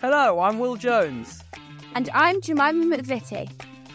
Hello, 0.00 0.40
I'm 0.40 0.58
Will 0.58 0.74
Jones. 0.74 1.40
And 1.94 2.10
I'm 2.12 2.40
Jemima 2.40 2.96
McVitie. 2.96 3.48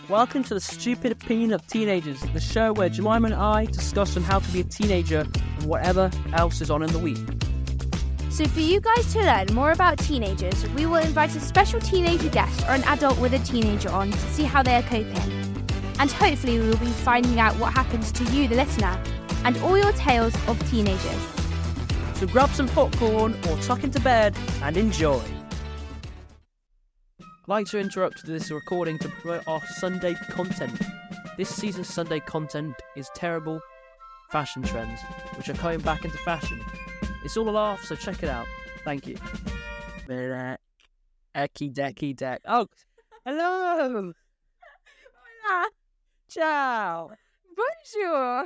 Welcome 0.08 0.44
to 0.46 0.54
the 0.54 0.60
Stupid 0.62 1.12
Opinion 1.12 1.52
of 1.52 1.68
Teenagers, 1.68 2.22
the 2.22 2.40
show 2.40 2.72
where 2.72 2.88
Jemima 2.88 3.26
and 3.26 3.36
I 3.36 3.66
discuss 3.66 4.16
on 4.16 4.24
how 4.24 4.40
to 4.40 4.52
be 4.52 4.62
a 4.62 4.64
teenager 4.64 5.20
and 5.20 5.64
whatever 5.66 6.10
else 6.34 6.62
is 6.62 6.72
on 6.72 6.84
in 6.84 6.92
the 6.94 7.00
week. 7.00 7.20
So, 8.32 8.46
for 8.46 8.62
you 8.62 8.80
guys 8.80 9.12
to 9.14 9.20
learn 9.20 9.48
more 9.54 9.72
about 9.72 10.00
teenagers, 10.00 10.68
we 10.70 10.86
will 10.86 11.04
invite 11.04 11.36
a 11.36 11.42
special 11.42 11.82
teenager 11.82 12.30
guest 12.30 12.62
or 12.62 12.72
an 12.72 12.84
adult 12.86 13.20
with 13.20 13.34
a 13.34 13.40
teenager 13.40 13.90
on 13.90 14.10
to 14.10 14.18
see 14.32 14.44
how 14.44 14.64
they 14.64 14.76
are 14.76 14.84
coping. 14.84 15.66
And 16.00 16.10
hopefully, 16.10 16.60
we 16.60 16.70
will 16.70 16.78
be 16.78 16.86
finding 16.86 17.42
out 17.42 17.54
what 17.60 17.74
happens 17.74 18.14
to 18.14 18.24
you, 18.32 18.48
the 18.48 18.56
listener, 18.56 19.00
and 19.44 19.58
all 19.58 19.78
your 19.78 19.92
tales 19.92 20.34
of 20.48 20.58
teenagers. 20.72 21.28
So 22.16 22.26
grab 22.26 22.50
some 22.52 22.70
popcorn 22.70 23.38
or 23.50 23.58
tuck 23.58 23.84
into 23.84 24.00
bed 24.00 24.36
and 24.64 24.78
enjoy. 24.78 25.22
I'd 27.50 27.54
like 27.54 27.68
to 27.70 27.80
interrupt 27.80 28.28
this 28.28 28.52
recording 28.52 29.00
to 29.00 29.10
promote 29.10 29.48
our 29.48 29.60
Sunday 29.66 30.14
content. 30.30 30.80
This 31.36 31.50
season's 31.50 31.92
Sunday 31.92 32.20
content 32.20 32.76
is 32.96 33.10
terrible 33.16 33.60
fashion 34.30 34.62
trends, 34.62 35.02
which 35.36 35.50
are 35.50 35.56
coming 35.56 35.80
back 35.80 36.06
into 36.06 36.20
fashion. 36.20 36.62
It's 37.26 37.36
all 37.38 37.50
a 37.50 37.52
laugh, 37.52 37.84
so 37.84 37.96
check 37.96 38.22
it 38.22 38.30
out. 38.30 38.46
Thank 38.86 39.08
you. 39.08 39.16
Ecky 40.08 40.60
decky 41.74 42.16
deck. 42.16 42.44
Oh, 42.48 42.68
hello. 43.26 44.14
Hola, 45.48 45.70
Ciao. 46.30 47.10
bonjour. 47.58 48.46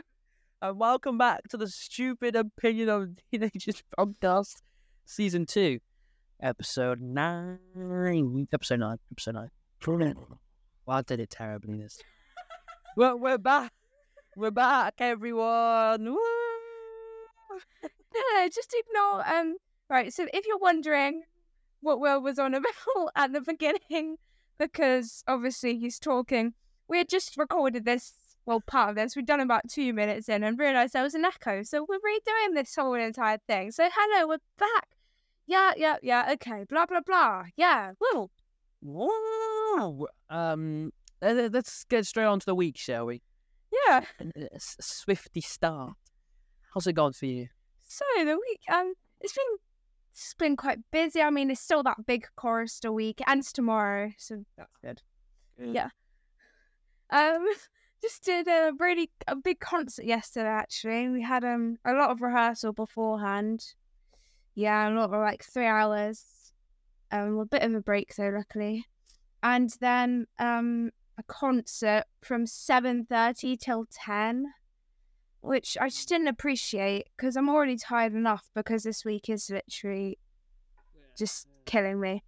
And 0.61 0.79
welcome 0.79 1.17
back 1.17 1.49
to 1.49 1.57
the 1.57 1.67
Stupid 1.67 2.37
Opinion 2.37 2.87
of 2.87 3.09
Teenagers 3.29 3.83
podcast, 3.99 4.61
season 5.03 5.45
two, 5.45 5.79
episode 6.43 6.99
nine. 6.99 7.57
Episode 8.53 8.79
nine. 8.79 8.97
Episode 9.11 9.35
nine. 9.35 10.15
Well, 10.85 10.97
I 10.97 11.01
did 11.01 11.19
it 11.21 11.29
terribly. 11.29 11.77
This. 11.77 11.99
well, 12.97 13.17
we're 13.17 13.37
back. 13.37 13.71
We're 14.35 14.51
back, 14.51 14.95
everyone. 14.99 16.05
Woo! 16.05 16.19
No, 18.13 18.47
just 18.47 18.75
ignore. 18.77 19.27
Um, 19.27 19.57
right. 19.89 20.13
So, 20.13 20.27
if 20.33 20.45
you're 20.45 20.57
wondering 20.57 21.23
what 21.81 21.99
Will 21.99 22.21
was 22.21 22.37
on 22.37 22.53
about 22.55 23.11
at 23.15 23.31
the 23.31 23.41
beginning, 23.41 24.17
because 24.59 25.23
obviously 25.27 25.77
he's 25.77 25.97
talking, 25.97 26.53
we 26.87 26.97
had 26.97 27.09
just 27.09 27.37
recorded 27.37 27.85
this. 27.85 28.13
Well, 28.45 28.59
part 28.59 28.89
of 28.89 28.95
this 28.97 29.15
we'd 29.15 29.25
done 29.25 29.39
about 29.39 29.69
two 29.69 29.93
minutes 29.93 30.27
in 30.27 30.43
and 30.43 30.59
realised 30.59 30.91
there 30.91 31.03
was 31.03 31.15
an 31.15 31.23
echo, 31.23 31.63
so 31.63 31.85
we're 31.87 31.95
redoing 31.95 32.55
this 32.55 32.75
whole 32.75 32.93
entire 32.93 33.37
thing. 33.47 33.71
So, 33.71 33.87
hello, 33.89 34.27
we're 34.27 34.37
back. 34.59 34.89
Yeah, 35.45 35.71
yeah, 35.75 35.97
yeah. 36.01 36.31
Okay. 36.33 36.65
Blah 36.69 36.85
blah 36.85 37.01
blah. 37.05 37.43
Yeah. 37.55 37.91
Woo! 38.81 40.07
Um, 40.29 40.91
let- 41.21 41.51
let's 41.53 41.83
get 41.85 42.05
straight 42.05 42.25
on 42.25 42.39
to 42.39 42.45
the 42.45 42.55
week, 42.55 42.77
shall 42.77 43.05
we? 43.05 43.21
Yeah. 43.87 44.05
S- 44.53 44.77
swifty 44.81 45.41
start. 45.41 45.93
How's 46.73 46.87
it 46.87 46.93
going 46.93 47.13
for 47.13 47.25
you? 47.25 47.47
So 47.83 48.05
the 48.17 48.37
week, 48.37 48.61
um, 48.71 48.93
it's 49.21 49.33
been 49.33 49.57
it's 50.11 50.33
been 50.35 50.55
quite 50.55 50.79
busy. 50.91 51.21
I 51.21 51.29
mean, 51.29 51.49
it's 51.49 51.61
still 51.61 51.83
that 51.83 52.05
big 52.05 52.27
chorister 52.35 52.91
week, 52.91 53.21
and 53.25 53.39
it's 53.39 53.51
tomorrow, 53.51 54.11
so 54.17 54.43
that's 54.57 54.77
good. 54.83 55.01
Yeah. 55.59 55.89
Um, 57.09 57.45
just 58.01 58.23
did 58.23 58.47
a 58.47 58.71
really 58.79 59.09
a 59.27 59.35
big 59.35 59.59
concert 59.59 60.05
yesterday. 60.05 60.49
Actually, 60.49 61.09
we 61.09 61.21
had 61.21 61.43
um 61.43 61.77
a 61.85 61.93
lot 61.93 62.11
of 62.11 62.21
rehearsal 62.21 62.73
beforehand. 62.73 63.73
Yeah, 64.55 64.89
a 64.89 64.91
lot 64.91 65.05
of 65.05 65.21
like 65.21 65.43
three 65.43 65.65
hours. 65.65 66.51
Um, 67.11 67.37
a 67.39 67.45
bit 67.45 67.63
of 67.63 67.73
a 67.73 67.81
break 67.81 68.15
though, 68.15 68.29
luckily, 68.29 68.85
and 69.41 69.69
then 69.79 70.27
um 70.39 70.91
a 71.17 71.23
concert 71.23 72.05
from 72.21 72.47
seven 72.47 73.05
thirty 73.05 73.55
till 73.55 73.85
ten, 73.91 74.45
which 75.41 75.77
I 75.79 75.89
just 75.89 76.09
didn't 76.09 76.27
appreciate 76.27 77.07
because 77.15 77.35
I'm 77.35 77.49
already 77.49 77.77
tired 77.77 78.13
enough 78.13 78.49
because 78.55 78.83
this 78.83 79.05
week 79.05 79.29
is 79.29 79.49
literally 79.49 80.17
just 81.17 81.47
killing 81.65 81.99
me. 81.99 82.23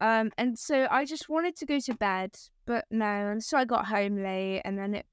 Um, 0.00 0.30
and 0.36 0.58
so 0.58 0.88
I 0.90 1.04
just 1.04 1.28
wanted 1.28 1.56
to 1.56 1.66
go 1.66 1.78
to 1.78 1.94
bed, 1.94 2.36
but 2.66 2.86
no, 2.90 3.06
and 3.06 3.42
so 3.42 3.56
I 3.56 3.64
got 3.64 3.86
home 3.86 4.22
late, 4.22 4.62
and 4.64 4.78
then 4.78 4.94
it. 4.94 5.06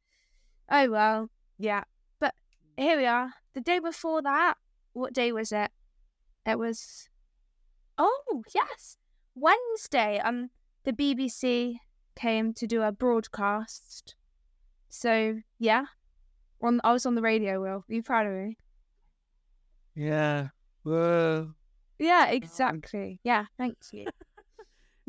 Oh 0.72 0.90
well, 0.90 1.30
yeah. 1.58 1.84
But 2.20 2.34
here 2.78 2.98
we 2.98 3.06
are. 3.06 3.34
The 3.54 3.62
day 3.62 3.80
before 3.80 4.22
that, 4.24 4.56
what 4.94 5.14
day 5.14 5.32
was 5.32 5.52
it? 5.52 5.72
It 6.50 6.60
was. 6.60 7.10
Oh 7.98 8.44
yes, 8.54 8.98
Wednesday. 9.36 10.20
Um, 10.20 10.50
the 10.84 10.94
BBC 10.94 11.76
came 12.16 12.54
to 12.54 12.68
do 12.68 12.82
a 12.82 12.92
broadcast. 12.92 14.16
So 14.90 15.40
yeah, 15.60 15.86
on 16.62 16.82
I 16.84 16.92
was 16.92 17.06
on 17.06 17.16
the 17.16 17.22
radio. 17.22 17.62
Will, 17.62 17.86
are 17.90 17.94
you 17.94 18.04
proud 18.04 18.26
of 18.28 18.34
me? 18.34 18.58
Yeah. 19.96 20.48
Whoa. 20.84 21.54
Yeah, 22.00 22.28
exactly. 22.28 23.20
Yeah, 23.24 23.46
thank 23.58 23.78
you. 23.92 24.08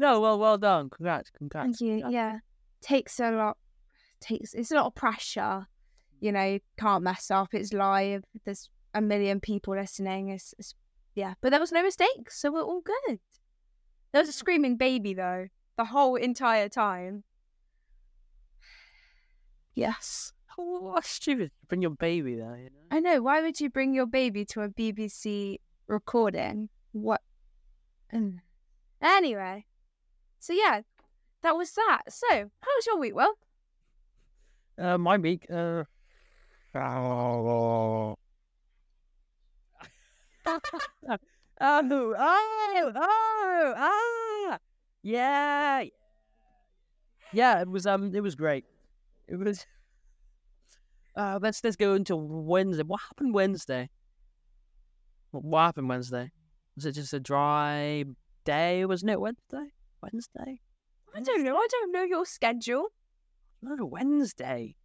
No, 0.01 0.19
well, 0.19 0.39
well 0.39 0.57
done. 0.57 0.89
Congrats, 0.89 1.29
congrats. 1.29 1.79
Thank 1.79 1.81
you. 1.83 2.01
congrats. 2.01 2.15
Yeah, 2.15 2.39
takes 2.81 3.21
a 3.21 3.33
lot. 3.33 3.59
Takes 4.19 4.55
it's 4.55 4.71
a 4.71 4.77
lot 4.77 4.87
of 4.87 4.95
pressure. 4.95 5.67
You 6.21 6.33
know, 6.33 6.59
can't 6.79 7.05
mess 7.05 7.31
up. 7.31 7.53
It's 7.53 7.75
live. 7.75 8.25
There's 8.47 8.71
a 8.95 9.03
million 9.03 9.41
people 9.41 9.77
listening. 9.77 10.31
It's, 10.31 10.55
it's 10.59 10.75
yeah, 11.15 11.35
but 11.41 11.51
there 11.51 11.61
was 11.61 11.73
no 11.73 11.83
mistakes, 11.83 12.41
so 12.41 12.51
we're 12.53 12.63
all 12.63 12.83
good. 12.83 13.19
There 14.13 14.23
was 14.23 14.29
a 14.29 14.33
screaming 14.33 14.77
baby 14.77 15.15
though 15.15 15.49
the 15.77 15.87
whole 15.87 16.17
entire 16.17 16.69
time. 16.69 17.25
Yes, 19.75 20.33
Oh, 20.59 20.93
that's 20.95 21.09
stupid. 21.09 21.51
Bring 21.69 21.83
your 21.83 21.93
baby 21.93 22.35
there, 22.35 22.57
you 22.57 22.65
know. 22.65 22.71
I 22.91 23.01
know. 23.01 23.23
Why 23.23 23.41
would 23.41 23.61
you 23.61 23.71
bring 23.71 23.95
your 23.95 24.07
baby 24.07 24.45
to 24.47 24.63
a 24.63 24.69
BBC 24.69 25.57
recording? 25.87 26.69
What? 26.93 27.23
Mm. 28.13 28.41
Anyway, 29.01 29.65
so 30.39 30.53
yeah, 30.53 30.83
that 31.43 31.57
was 31.57 31.73
that. 31.73 32.03
So, 32.09 32.27
how 32.31 32.71
was 32.77 32.87
your 32.87 32.99
week, 32.99 33.15
Will? 33.15 33.35
Uh, 34.79 34.99
my 34.99 35.17
week. 35.17 35.47
Uh. 35.51 35.85
Oh. 36.75 38.17
oh, 41.11 41.19
oh, 41.61 42.93
oh, 42.97 43.75
ah, 43.77 44.59
yeah, 45.03 45.85
yeah. 47.33 47.61
It 47.61 47.69
was 47.69 47.87
um, 47.87 48.15
it 48.15 48.21
was 48.21 48.35
great. 48.35 48.65
It 49.29 49.37
was. 49.37 49.67
Uh, 51.17 51.41
let's 51.43 51.63
let's 51.65 51.75
go 51.75 51.95
into 51.95 52.15
Wednesday. 52.15 52.85
What 52.85 53.01
happened 53.01 53.35
Wednesday? 53.35 53.91
What, 55.33 55.45
what 55.45 55.61
happened 55.63 55.89
Wednesday? 55.89 56.31
Was 56.77 56.87
it 56.87 56.93
just 56.93 57.13
a 57.13 57.19
dry 57.19 58.05
day? 58.45 58.85
Wasn't 58.85 59.11
it 59.11 59.21
Wednesday? 59.21 59.73
Wednesday? 60.01 60.61
I 61.15 61.21
don't 61.21 61.43
know. 61.43 61.57
I 61.57 61.67
don't 61.69 61.93
know 61.93 62.05
your 62.05 62.25
schedule. 62.25 62.87
No, 63.61 63.85
Wednesday. 63.85 64.77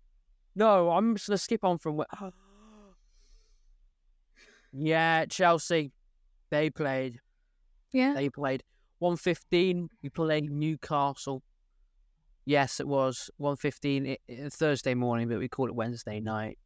No, 0.56 0.90
I'm 0.90 1.16
just 1.16 1.28
gonna 1.28 1.38
skip 1.38 1.64
on 1.64 1.78
from. 1.78 1.98
Wed- 1.98 2.08
yeah, 4.78 5.26
Chelsea. 5.26 5.92
They 6.50 6.70
played. 6.70 7.20
Yeah. 7.92 8.14
They 8.14 8.30
played. 8.30 8.64
One 9.00 9.18
fifteen. 9.18 9.90
We 10.04 10.10
played 10.10 10.52
Newcastle. 10.52 11.44
Yes, 12.46 12.80
it 12.80 12.88
was 12.88 13.30
one 13.38 13.56
fifteen 13.56 14.16
Thursday 14.52 14.94
morning, 14.94 15.28
but 15.28 15.40
we 15.40 15.48
called 15.48 15.70
it 15.70 15.76
Wednesday 15.76 16.20
night. 16.20 16.60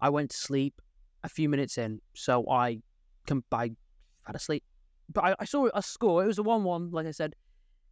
I 0.00 0.08
went 0.08 0.30
to 0.30 0.36
sleep 0.36 0.80
a 1.22 1.28
few 1.28 1.48
minutes 1.48 1.78
in, 1.78 2.00
so 2.14 2.50
I, 2.50 2.80
com- 3.26 3.44
I 3.52 3.70
had 4.24 4.34
a 4.34 4.38
sleep. 4.38 4.64
But 5.12 5.24
I, 5.24 5.36
I 5.40 5.44
saw 5.44 5.68
a 5.74 5.82
score. 5.82 6.24
It 6.24 6.26
was 6.26 6.38
a 6.38 6.42
one-one, 6.42 6.90
like 6.90 7.06
I 7.06 7.10
said, 7.10 7.34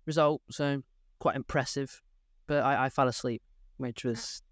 result. 0.07 0.41
So 0.51 0.83
quite 1.19 1.37
impressive. 1.37 2.01
But 2.47 2.63
I, 2.65 2.87
I 2.87 2.89
fell 2.89 3.09
asleep, 3.09 3.43
which 3.77 4.05
was 4.05 4.43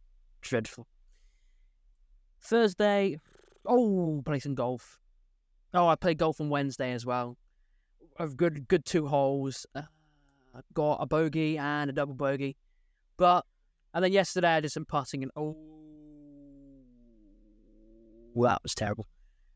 dreadful. 0.43 0.87
Thursday, 2.43 3.19
oh, 3.68 4.22
play 4.24 4.38
some 4.38 4.54
golf. 4.54 4.98
Oh, 5.74 5.88
I 5.88 5.96
played 5.96 6.18
golf 6.18 6.40
on 6.40 6.48
Wednesday 6.48 6.92
as 6.92 7.04
well. 7.04 7.36
A 8.18 8.28
good, 8.28 8.66
good 8.68 8.84
two 8.84 9.06
holes. 9.06 9.66
Uh, 9.74 9.82
got 10.72 10.98
a 11.00 11.06
bogey 11.06 11.58
and 11.58 11.90
a 11.90 11.92
double 11.92 12.14
bogey, 12.14 12.56
but 13.16 13.44
and 13.92 14.04
then 14.04 14.12
yesterday 14.12 14.56
I 14.56 14.60
did 14.60 14.72
some 14.72 14.84
putting 14.84 15.22
and 15.22 15.32
oh, 15.36 15.56
well, 18.34 18.50
that 18.50 18.62
was 18.62 18.74
terrible. 18.74 19.06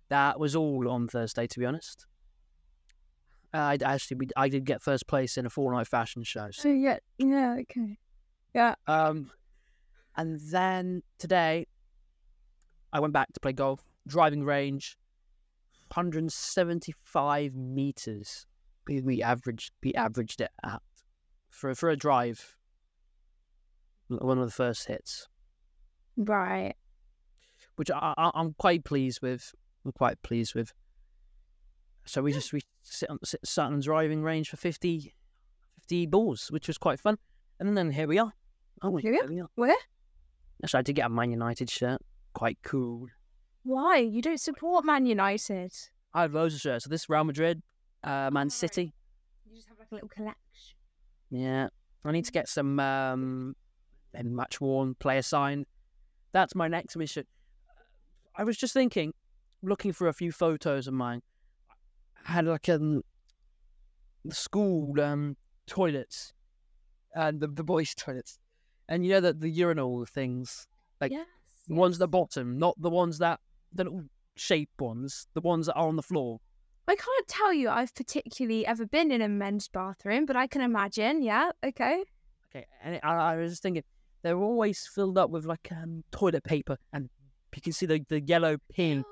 That 0.08 0.40
was 0.40 0.56
all 0.56 0.88
on 0.88 1.08
Thursday, 1.08 1.46
to 1.46 1.58
be 1.58 1.66
honest. 1.66 2.06
Uh, 3.52 3.58
I 3.58 3.78
actually 3.82 4.28
I 4.36 4.48
did 4.48 4.64
get 4.64 4.82
first 4.82 5.06
place 5.06 5.36
in 5.36 5.46
a 5.46 5.50
night 5.72 5.86
fashion 5.86 6.22
show. 6.22 6.48
So 6.50 6.62
So 6.62 6.68
yeah, 6.68 6.98
yeah, 7.18 7.56
okay. 7.60 7.98
Yeah. 8.54 8.74
um, 8.86 9.30
and 10.16 10.40
then 10.40 11.02
today, 11.18 11.66
I 12.92 13.00
went 13.00 13.12
back 13.12 13.32
to 13.32 13.40
play 13.40 13.52
golf, 13.52 13.80
driving 14.10 14.44
range, 14.44 14.96
175 15.94 17.54
meters 17.54 18.46
we, 18.86 19.22
averaged 19.22 19.72
we 19.84 19.94
averaged 19.94 20.40
it 20.40 20.50
at 20.64 20.82
for 21.48 21.74
for 21.76 21.90
a 21.90 21.96
drive. 21.96 22.56
One 24.08 24.38
of 24.38 24.46
the 24.46 24.52
first 24.52 24.88
hits, 24.88 25.28
Right. 26.16 26.74
which 27.76 27.90
I, 27.90 28.14
I 28.18 28.30
I'm 28.34 28.54
quite 28.58 28.84
pleased 28.84 29.22
with. 29.22 29.54
I'm 29.84 29.92
quite 29.92 30.20
pleased 30.22 30.54
with. 30.56 30.72
So 32.04 32.20
we 32.22 32.32
just 32.32 32.52
we 32.52 32.62
sit 32.82 33.08
on 33.08 33.18
sit, 33.24 33.40
sat 33.46 33.66
on 33.66 33.78
driving 33.80 34.22
range 34.24 34.48
for 34.50 34.56
50, 34.56 35.14
50 35.82 36.06
balls, 36.06 36.48
which 36.50 36.66
was 36.66 36.76
quite 36.78 36.98
fun. 36.98 37.16
And 37.60 37.76
then 37.76 37.92
here 37.92 38.08
we 38.08 38.18
are. 38.18 38.32
Oh, 38.82 38.96
Here 38.96 39.12
we 39.12 39.20
are. 39.20 39.26
we 39.28 39.40
are. 39.40 39.50
Where? 39.54 39.76
Actually, 40.64 40.78
I 40.78 40.82
did 40.82 40.96
get 40.96 41.06
a 41.06 41.10
Man 41.10 41.30
United 41.30 41.70
shirt. 41.70 42.00
Quite 42.34 42.58
cool. 42.64 43.06
Why? 43.62 43.98
You 43.98 44.22
don't 44.22 44.40
support 44.40 44.84
Man 44.84 45.06
United. 45.06 45.72
I 46.14 46.22
have 46.22 46.34
loads 46.34 46.54
of 46.54 46.60
shirts. 46.60 46.84
So 46.84 46.90
this 46.90 47.08
Real 47.08 47.24
Madrid, 47.24 47.62
uh, 48.04 48.30
Man. 48.32 48.50
City. 48.50 48.92
You 49.48 49.56
just 49.56 49.68
have 49.68 49.78
like 49.78 49.88
a 49.92 49.94
little 49.94 50.08
collection. 50.08 50.36
Yeah, 51.30 51.68
I 52.04 52.12
need 52.12 52.24
to 52.24 52.32
get 52.32 52.48
some 52.48 52.80
um, 52.80 53.54
then 54.12 54.34
match 54.34 54.60
worn 54.60 54.94
player 54.94 55.22
sign. 55.22 55.66
That's 56.32 56.54
my 56.54 56.68
next 56.68 56.96
mission. 56.96 57.24
I 58.36 58.44
was 58.44 58.56
just 58.56 58.72
thinking, 58.72 59.12
looking 59.62 59.92
for 59.92 60.08
a 60.08 60.12
few 60.12 60.32
photos 60.32 60.86
of 60.86 60.94
mine. 60.94 61.22
I 62.26 62.32
had 62.32 62.46
like 62.46 62.68
um, 62.68 63.02
the 64.24 64.34
school 64.34 64.98
um 65.00 65.36
toilets, 65.66 66.32
and 67.14 67.40
the 67.40 67.48
the 67.48 67.64
boys' 67.64 67.94
toilets, 67.96 68.38
and 68.88 69.04
you 69.04 69.12
know 69.12 69.20
that 69.20 69.40
the 69.40 69.48
urinal 69.50 70.06
things, 70.06 70.66
Like, 71.00 71.12
yes. 71.12 71.26
the 71.68 71.74
ones 71.74 71.96
at 71.96 72.00
the 72.00 72.08
bottom, 72.08 72.58
not 72.58 72.74
the 72.80 72.90
ones 72.90 73.18
that 73.18 73.38
the 73.72 73.84
little 73.84 74.04
shape 74.36 74.70
ones, 74.78 75.26
the 75.34 75.40
ones 75.40 75.66
that 75.66 75.74
are 75.74 75.88
on 75.88 75.96
the 75.96 76.02
floor. 76.02 76.40
I 76.88 76.96
can't 76.96 77.28
tell 77.28 77.52
you 77.52 77.68
I've 77.68 77.94
particularly 77.94 78.66
ever 78.66 78.84
been 78.84 79.12
in 79.12 79.22
a 79.22 79.28
men's 79.28 79.68
bathroom, 79.68 80.26
but 80.26 80.36
I 80.36 80.46
can 80.46 80.60
imagine. 80.60 81.22
Yeah. 81.22 81.50
Okay. 81.64 82.04
Okay, 82.50 82.66
and 82.82 82.98
I, 83.04 83.14
I 83.14 83.36
was 83.36 83.52
just 83.52 83.62
thinking 83.62 83.84
they're 84.22 84.36
always 84.36 84.88
filled 84.92 85.16
up 85.16 85.30
with 85.30 85.44
like 85.44 85.68
um, 85.70 86.02
toilet 86.10 86.42
paper, 86.42 86.76
and 86.92 87.08
you 87.54 87.62
can 87.62 87.72
see 87.72 87.86
the, 87.86 88.04
the 88.08 88.20
yellow 88.20 88.56
pin, 88.72 89.04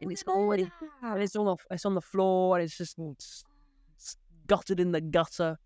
and 0.00 0.10
it's 0.10 0.24
already 0.26 0.70
and 1.02 1.22
it's 1.22 1.36
on 1.36 1.46
the 1.46 1.56
it's 1.70 1.84
on 1.84 1.94
the 1.94 2.00
floor, 2.00 2.56
and 2.56 2.64
it's 2.64 2.76
just 2.76 2.96
it's, 2.98 3.44
it's 3.94 4.16
gutted 4.48 4.80
in 4.80 4.90
the 4.90 5.00
gutter, 5.00 5.56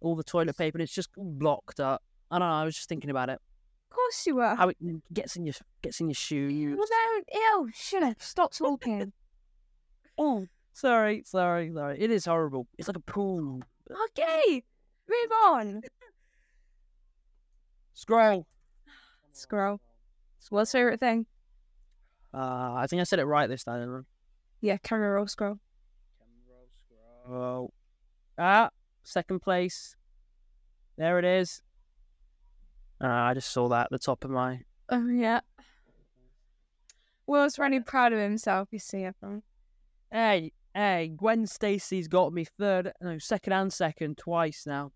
all 0.00 0.14
the 0.14 0.24
toilet 0.24 0.58
paper, 0.58 0.76
and 0.76 0.82
it's 0.82 0.94
just 0.94 1.08
blocked 1.16 1.80
up. 1.80 2.02
I 2.30 2.38
don't 2.38 2.48
know. 2.48 2.54
I 2.54 2.64
was 2.64 2.74
just 2.76 2.88
thinking 2.88 3.08
about 3.08 3.30
it, 3.30 3.40
Of 3.90 3.94
course 3.96 4.26
you 4.26 4.36
were. 4.36 4.54
how 4.54 4.68
it 4.68 4.76
gets 5.12 5.36
in 5.36 5.44
your 5.46 5.54
gets 5.82 6.00
in 6.00 6.08
your 6.08 6.14
shoes. 6.14 6.76
Well, 6.76 6.86
don't. 6.90 7.28
Ew. 7.32 7.70
Shut 7.74 8.02
up. 8.02 8.20
Stop 8.20 8.52
talking. 8.52 9.12
Oh, 10.18 10.46
sorry, 10.72 11.22
sorry, 11.26 11.70
sorry. 11.74 12.00
It 12.00 12.10
is 12.10 12.24
horrible. 12.24 12.66
It's 12.78 12.88
like 12.88 12.96
a 12.96 13.00
pool. 13.00 13.60
okay. 14.18 14.62
Move 15.06 15.30
on. 15.44 15.82
Scroll. 17.92 18.46
Scroll. 19.32 19.78
What's 20.48 20.72
your 20.72 20.84
favorite 20.84 21.00
thing? 21.00 21.26
Uh, 22.32 22.72
I 22.76 22.86
think 22.88 23.00
I 23.00 23.04
said 23.04 23.18
it 23.18 23.26
right 23.26 23.46
this 23.46 23.64
time. 23.64 24.06
Yeah, 24.62 24.78
camera 24.78 25.10
roll 25.10 25.26
scroll. 25.26 25.58
camera 26.18 26.48
roll 26.48 26.68
scroll. 27.28 27.68
Oh. 27.68 27.70
Ah, 28.38 28.70
second 29.02 29.40
place. 29.40 29.96
There 30.96 31.18
it 31.18 31.26
is. 31.26 31.60
Uh, 33.02 33.06
I 33.08 33.34
just 33.34 33.50
saw 33.52 33.68
that 33.68 33.86
at 33.86 33.90
the 33.90 33.98
top 33.98 34.24
of 34.24 34.30
my. 34.30 34.60
Oh 34.88 35.06
yeah. 35.08 35.40
Will's 37.26 37.58
really 37.58 37.80
proud 37.80 38.12
of 38.12 38.18
himself. 38.18 38.68
You 38.70 38.78
see 38.78 39.04
everyone. 39.04 39.42
Hey, 40.12 40.52
hey, 40.74 41.12
Gwen 41.16 41.46
Stacy's 41.46 42.08
got 42.08 42.32
me 42.32 42.44
third, 42.44 42.92
no, 43.00 43.18
second 43.18 43.52
and 43.52 43.72
second 43.72 44.16
twice 44.16 44.64
now. 44.66 44.92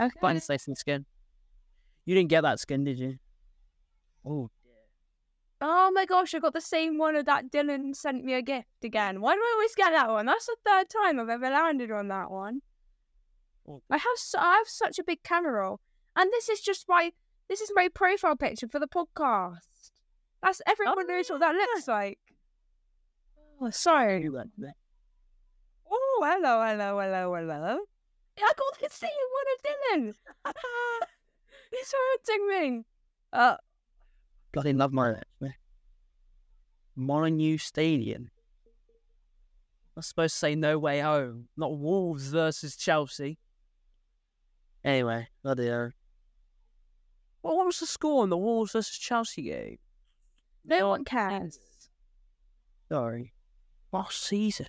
Okay. 0.00 0.12
Gwen 0.20 0.40
Stacy 0.40 0.74
skin. 0.74 1.04
You 2.04 2.14
didn't 2.14 2.30
get 2.30 2.42
that 2.42 2.60
skin, 2.60 2.84
did 2.84 2.98
you? 2.98 3.18
Oh, 4.24 4.50
Oh 5.66 5.90
my 5.94 6.04
gosh, 6.04 6.34
I 6.34 6.40
got 6.40 6.52
the 6.52 6.60
same 6.60 6.98
one 6.98 7.14
that 7.24 7.50
Dylan 7.50 7.96
sent 7.96 8.22
me 8.22 8.34
a 8.34 8.42
gift 8.42 8.68
again. 8.82 9.22
Why 9.22 9.34
do 9.34 9.40
I 9.40 9.52
always 9.54 9.74
get 9.74 9.92
that 9.92 10.10
one? 10.10 10.26
That's 10.26 10.44
the 10.44 10.56
third 10.62 10.90
time 10.90 11.18
I've 11.18 11.30
ever 11.30 11.48
landed 11.48 11.90
on 11.90 12.08
that 12.08 12.30
one. 12.30 12.60
Oh. 13.66 13.80
I 13.90 13.96
have 13.96 14.16
su- 14.16 14.38
I 14.38 14.56
have 14.58 14.68
such 14.68 14.98
a 14.98 15.04
big 15.04 15.22
camera 15.22 15.52
roll, 15.52 15.80
and 16.16 16.30
this 16.32 16.48
is 16.48 16.60
just 16.60 16.86
my 16.88 17.12
this 17.48 17.60
is 17.60 17.70
my 17.74 17.88
profile 17.88 18.36
picture 18.36 18.68
for 18.68 18.78
the 18.78 18.86
podcast. 18.86 19.90
That's 20.42 20.62
everyone 20.66 21.06
knows 21.06 21.30
what 21.30 21.40
that 21.40 21.54
looks 21.54 21.88
like. 21.88 22.18
Oh, 23.60 23.70
sorry. 23.70 24.28
Oh, 24.28 26.20
hello, 26.22 26.64
hello, 26.64 26.98
hello, 26.98 27.34
hello. 27.34 27.78
I 28.38 28.52
got 28.56 28.80
the 28.80 28.90
same 28.90 29.10
one 29.32 29.46
of 29.54 29.62
Dylan. 29.64 30.52
He's 31.70 31.94
hurting 32.26 32.48
me. 32.48 32.84
Uh, 33.32 33.56
bloody 34.52 34.72
love 34.72 34.92
my 34.92 35.14
Molineux 36.96 37.58
Stadium. 37.58 38.30
I 39.96 40.00
was 40.00 40.06
supposed 40.06 40.34
to 40.34 40.38
say 40.38 40.54
no 40.54 40.78
way 40.78 41.00
home, 41.00 41.48
not 41.56 41.78
Wolves 41.78 42.28
versus 42.28 42.76
Chelsea. 42.76 43.38
Anyway, 44.84 45.28
bloody 45.42 45.68
hell. 45.68 45.92
Well, 47.44 47.58
what 47.58 47.66
was 47.66 47.78
the 47.78 47.86
score 47.86 48.24
in 48.24 48.30
the 48.30 48.38
Wolves 48.38 48.72
versus 48.72 48.96
Chelsea 48.98 49.42
game? 49.42 49.78
no 50.64 50.88
one 50.88 51.04
cares. 51.04 51.58
Sorry. 52.90 53.34
Last 53.92 54.22
season. 54.22 54.66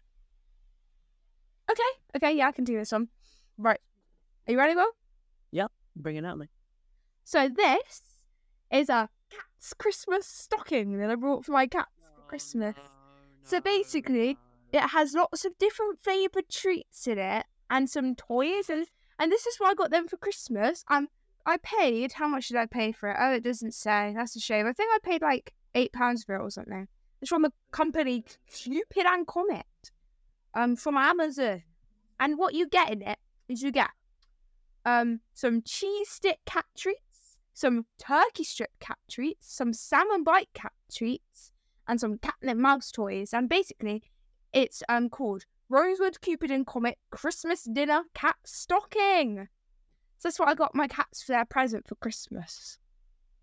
Okay, 1.72 1.82
okay, 2.18 2.38
yeah, 2.38 2.48
I 2.48 2.52
can 2.52 2.66
do 2.66 2.78
this 2.78 2.92
one. 2.92 3.08
Right. 3.58 3.80
Are 4.46 4.52
you 4.52 4.58
ready, 4.58 4.76
Will? 4.76 4.92
Yep, 5.52 5.72
bring 5.96 6.18
it 6.18 6.26
at 6.26 6.38
me. 6.38 6.48
So 7.24 7.48
this 7.48 8.02
is 8.72 8.90
a 8.90 9.10
cat's 9.32 9.74
Christmas 9.74 10.28
stocking 10.28 10.98
that 11.00 11.10
I 11.10 11.16
brought 11.16 11.46
for 11.46 11.54
my 11.54 11.68
cats 11.68 11.90
for 12.14 12.22
Christmas. 12.28 12.76
So 13.44 13.62
basically, 13.62 14.38
It 14.74 14.82
has 14.90 15.14
lots 15.14 15.46
of 15.46 15.58
different 15.58 16.00
flavoured 16.04 16.50
treats 16.52 17.08
in 17.08 17.18
it 17.20 17.46
and 17.70 17.90
some 17.90 18.16
toys 18.16 18.70
and 18.70 18.88
and 19.18 19.32
this 19.32 19.46
is 19.46 19.56
what 19.58 19.70
I 19.70 19.74
got 19.74 19.90
them 19.92 20.08
for 20.10 20.18
Christmas. 20.18 20.84
Um 20.90 21.08
I 21.46 21.58
paid 21.58 22.14
how 22.14 22.28
much 22.28 22.48
did 22.48 22.58
I 22.58 22.66
pay 22.66 22.92
for 22.92 23.10
it? 23.10 23.18
Oh 23.20 23.34
it 23.34 23.44
doesn't 23.44 23.74
say. 23.74 24.14
That's 24.16 24.36
a 24.36 24.40
shame. 24.40 24.66
I 24.66 24.74
think 24.74 24.90
I 24.94 25.00
paid 25.04 25.22
like 25.22 25.54
eight 25.76 25.94
pounds 25.94 26.24
for 26.24 26.36
it 26.36 26.42
or 26.42 26.50
something. 26.50 26.88
It's 27.22 27.30
from 27.30 27.44
the 27.44 27.52
company 27.72 28.24
Cupid 28.52 29.06
and 29.06 29.28
Comet. 29.28 29.66
Um 30.54 30.76
from 30.76 30.98
Amazon. 30.98 31.64
And 32.20 32.38
what 32.38 32.54
you 32.54 32.68
get 32.68 32.92
in 32.92 33.02
it 33.02 33.20
is 33.48 33.62
you 33.62 33.72
get 33.72 33.92
um 34.86 35.20
some 35.34 35.62
cheese 35.62 36.10
stick 36.10 36.40
cat 36.46 36.66
treats, 36.76 37.38
some 37.54 37.86
turkey 38.00 38.44
strip 38.44 38.72
cat 38.80 38.98
treats, 39.10 39.56
some 39.56 39.74
salmon 39.74 40.24
bite 40.24 40.50
cat 40.54 40.74
treats, 40.92 41.52
and 41.88 42.00
some 42.00 42.18
catnip 42.18 42.58
mouse 42.58 42.92
toys. 42.92 43.34
And 43.34 43.48
basically, 43.48 44.04
it's 44.52 44.82
um 44.90 45.10
called 45.10 45.46
Rosewood 45.70 46.22
Cupid 46.22 46.52
and 46.52 46.66
Comet 46.66 46.98
Christmas 47.12 47.64
Dinner 47.64 48.04
Cat 48.14 48.36
Stocking. 48.46 49.48
That's 50.26 50.40
what 50.40 50.50
I 50.50 50.56
got 50.56 50.74
my 50.74 50.88
cats 50.88 51.22
for 51.22 51.34
their 51.34 51.46
present 51.46 51.88
for 51.88 51.94
Christmas. 51.94 52.80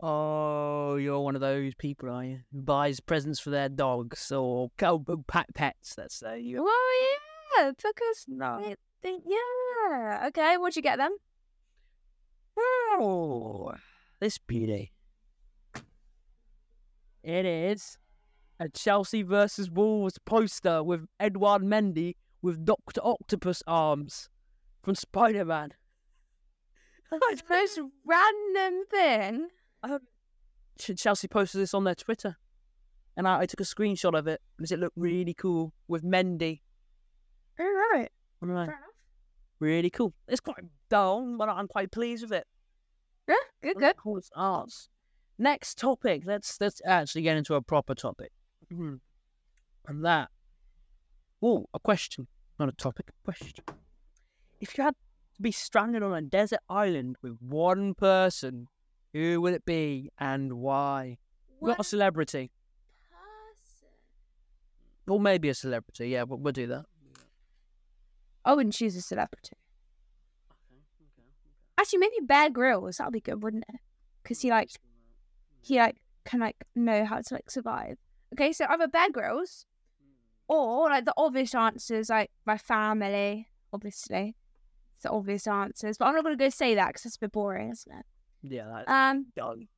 Oh, 0.00 0.96
you're 0.96 1.20
one 1.20 1.36
of 1.36 1.40
those 1.40 1.76
people, 1.76 2.10
are 2.10 2.24
you? 2.24 2.40
Who 2.52 2.60
buys 2.60 2.98
presents 2.98 3.38
for 3.38 3.50
their 3.50 3.68
dogs 3.68 4.32
or 4.32 4.68
pet 4.76 5.46
pets, 5.54 5.94
let's 5.96 6.16
say. 6.16 6.40
You... 6.40 6.64
Well, 6.64 6.74
yeah, 7.56 7.70
because 7.70 8.24
No. 8.26 8.74
yeah. 9.04 10.26
Okay, 10.26 10.56
what'd 10.56 10.74
you 10.74 10.82
get 10.82 10.98
them? 10.98 11.16
Oh, 12.58 13.74
this 14.18 14.38
beauty. 14.38 14.90
It 17.22 17.46
is 17.46 17.96
a 18.58 18.68
Chelsea 18.68 19.22
versus 19.22 19.70
Wolves 19.70 20.18
poster 20.24 20.82
with 20.82 21.06
Edward 21.20 21.62
Mendy 21.62 22.16
with 22.42 22.64
Doctor 22.64 23.00
Octopus 23.04 23.62
arms 23.68 24.28
from 24.82 24.96
Spider 24.96 25.44
Man. 25.44 25.74
The 27.20 27.42
most 27.50 27.78
random 28.06 28.84
thing. 28.90 29.48
Chelsea 30.96 31.28
posted 31.28 31.60
this 31.60 31.74
on 31.74 31.84
their 31.84 31.94
Twitter, 31.94 32.36
and 33.16 33.28
I, 33.28 33.40
I 33.40 33.46
took 33.46 33.60
a 33.60 33.64
screenshot 33.64 34.18
of 34.18 34.26
it 34.26 34.40
because 34.56 34.72
it 34.72 34.78
looked 34.78 34.96
really 34.96 35.34
cool 35.34 35.74
with 35.88 36.02
Mendy. 36.02 36.60
All 37.60 37.66
right. 37.66 38.08
I 38.42 38.46
don't 38.46 38.54
Fair 38.54 38.62
enough. 38.64 38.78
really 39.60 39.90
cool. 39.90 40.14
It's 40.26 40.40
quite 40.40 40.64
dull, 40.88 41.36
but 41.36 41.48
I'm 41.48 41.68
quite 41.68 41.92
pleased 41.92 42.22
with 42.22 42.32
it. 42.32 42.46
Yeah, 43.28 43.34
good, 43.62 43.76
good. 43.76 43.96
Cool, 43.98 44.16
it's 44.16 44.30
arts. 44.34 44.88
Next 45.38 45.78
topic. 45.78 46.22
Let's 46.24 46.60
let's 46.60 46.80
actually 46.84 47.22
get 47.22 47.36
into 47.36 47.54
a 47.54 47.62
proper 47.62 47.94
topic. 47.94 48.32
Mhm. 48.72 49.00
And 49.86 50.04
that. 50.04 50.30
Oh, 51.42 51.66
a 51.74 51.78
question, 51.78 52.26
not 52.58 52.68
a 52.68 52.72
topic. 52.72 53.10
A 53.10 53.24
question. 53.24 53.64
If 54.60 54.78
you 54.78 54.84
had 54.84 54.94
to 55.34 55.42
be 55.42 55.52
stranded 55.52 56.02
on 56.02 56.12
a 56.14 56.22
desert 56.22 56.60
island 56.68 57.16
with 57.22 57.36
one 57.40 57.94
person, 57.94 58.68
who 59.12 59.40
would 59.40 59.54
it 59.54 59.64
be 59.64 60.10
and 60.18 60.54
why? 60.54 61.18
Not 61.60 61.80
a 61.80 61.84
celebrity, 61.84 62.50
Person. 63.08 63.88
or 65.06 65.20
maybe 65.20 65.48
a 65.48 65.54
celebrity. 65.54 66.08
Yeah, 66.08 66.24
we'll, 66.24 66.38
we'll 66.38 66.52
do 66.52 66.66
that. 66.66 66.86
I 68.44 68.54
wouldn't 68.54 68.74
choose 68.74 68.96
a 68.96 69.02
celebrity. 69.02 69.56
Actually, 71.78 72.00
maybe 72.00 72.16
Bear 72.22 72.50
Grylls. 72.50 72.96
That'd 72.96 73.12
be 73.12 73.20
good, 73.20 73.42
wouldn't 73.42 73.64
it? 73.68 73.80
Because 74.22 74.40
he 74.40 74.50
like 74.50 74.70
he 75.62 75.78
like 75.78 75.96
can 76.24 76.40
like 76.40 76.56
know 76.74 77.04
how 77.04 77.20
to 77.20 77.34
like 77.34 77.50
survive. 77.50 77.96
Okay, 78.34 78.52
so 78.52 78.66
either 78.68 78.88
Bear 78.88 79.10
Grylls 79.10 79.66
hmm. 80.00 80.52
or 80.54 80.88
like 80.88 81.04
the 81.04 81.14
obvious 81.16 81.54
answers, 81.54 82.10
like 82.10 82.30
my 82.44 82.58
family, 82.58 83.48
obviously. 83.72 84.36
The 85.02 85.10
obvious 85.10 85.46
answers, 85.46 85.98
but 85.98 86.06
I'm 86.06 86.14
not 86.14 86.22
gonna 86.24 86.36
go 86.36 86.48
say 86.48 86.74
that 86.76 86.88
because 86.88 87.04
it's 87.06 87.16
a 87.16 87.20
bit 87.20 87.32
boring, 87.32 87.70
isn't 87.70 87.92
it? 87.92 88.06
Yeah, 88.42 88.66
that 88.68 88.88
Um, 88.88 89.26
done. 89.36 89.68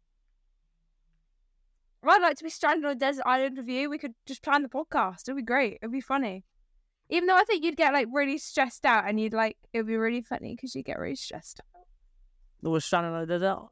I'd 2.06 2.20
like 2.22 2.36
to 2.36 2.44
be 2.44 2.50
stranded 2.50 2.84
on 2.84 2.92
a 2.92 2.94
desert 2.94 3.24
island 3.26 3.56
with 3.56 3.68
you. 3.68 3.88
We 3.88 3.96
could 3.98 4.14
just 4.26 4.42
plan 4.42 4.62
the 4.62 4.68
podcast. 4.68 5.22
It'd 5.22 5.36
be 5.36 5.42
great. 5.42 5.78
It'd 5.80 5.90
be 5.90 6.02
funny. 6.02 6.44
Even 7.08 7.26
though 7.26 7.36
I 7.36 7.44
think 7.44 7.64
you'd 7.64 7.76
get 7.76 7.92
like 7.94 8.08
really 8.12 8.36
stressed 8.38 8.84
out, 8.84 9.08
and 9.08 9.18
you'd 9.18 9.32
like 9.32 9.56
it'd 9.72 9.86
be 9.86 9.96
really 9.96 10.20
funny 10.22 10.54
because 10.54 10.74
you'd 10.74 10.84
get 10.84 10.98
really 10.98 11.16
stressed 11.16 11.60
out. 11.60 11.86
There 12.60 12.70
was 12.70 12.84
Shannon 12.84 13.12
like 13.12 13.28
that. 13.28 13.68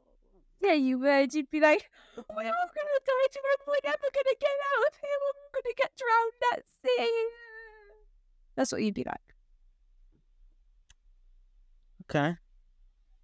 Yeah, 0.61 0.73
you 0.73 0.97
would. 0.99 1.33
You'd 1.33 1.49
be 1.51 1.59
like, 1.59 1.89
"Oh 2.17 2.23
God, 2.27 2.37
I'm 2.37 2.43
gonna 2.45 3.01
die 3.05 3.27
tomorrow. 3.31 3.67
We're 3.67 3.75
never 3.83 4.09
gonna 4.13 4.37
get 4.39 4.57
out 4.77 4.87
of 4.87 4.95
here. 4.99 5.19
I'm 5.27 5.51
gonna 5.53 5.75
get 5.77 5.91
drowned 5.97 6.53
at 6.53 6.63
sea." 6.67 7.29
That's 8.55 8.71
what 8.71 8.81
you'd 8.81 8.93
be 8.93 9.03
like. 9.03 9.32
Okay. 12.09 12.35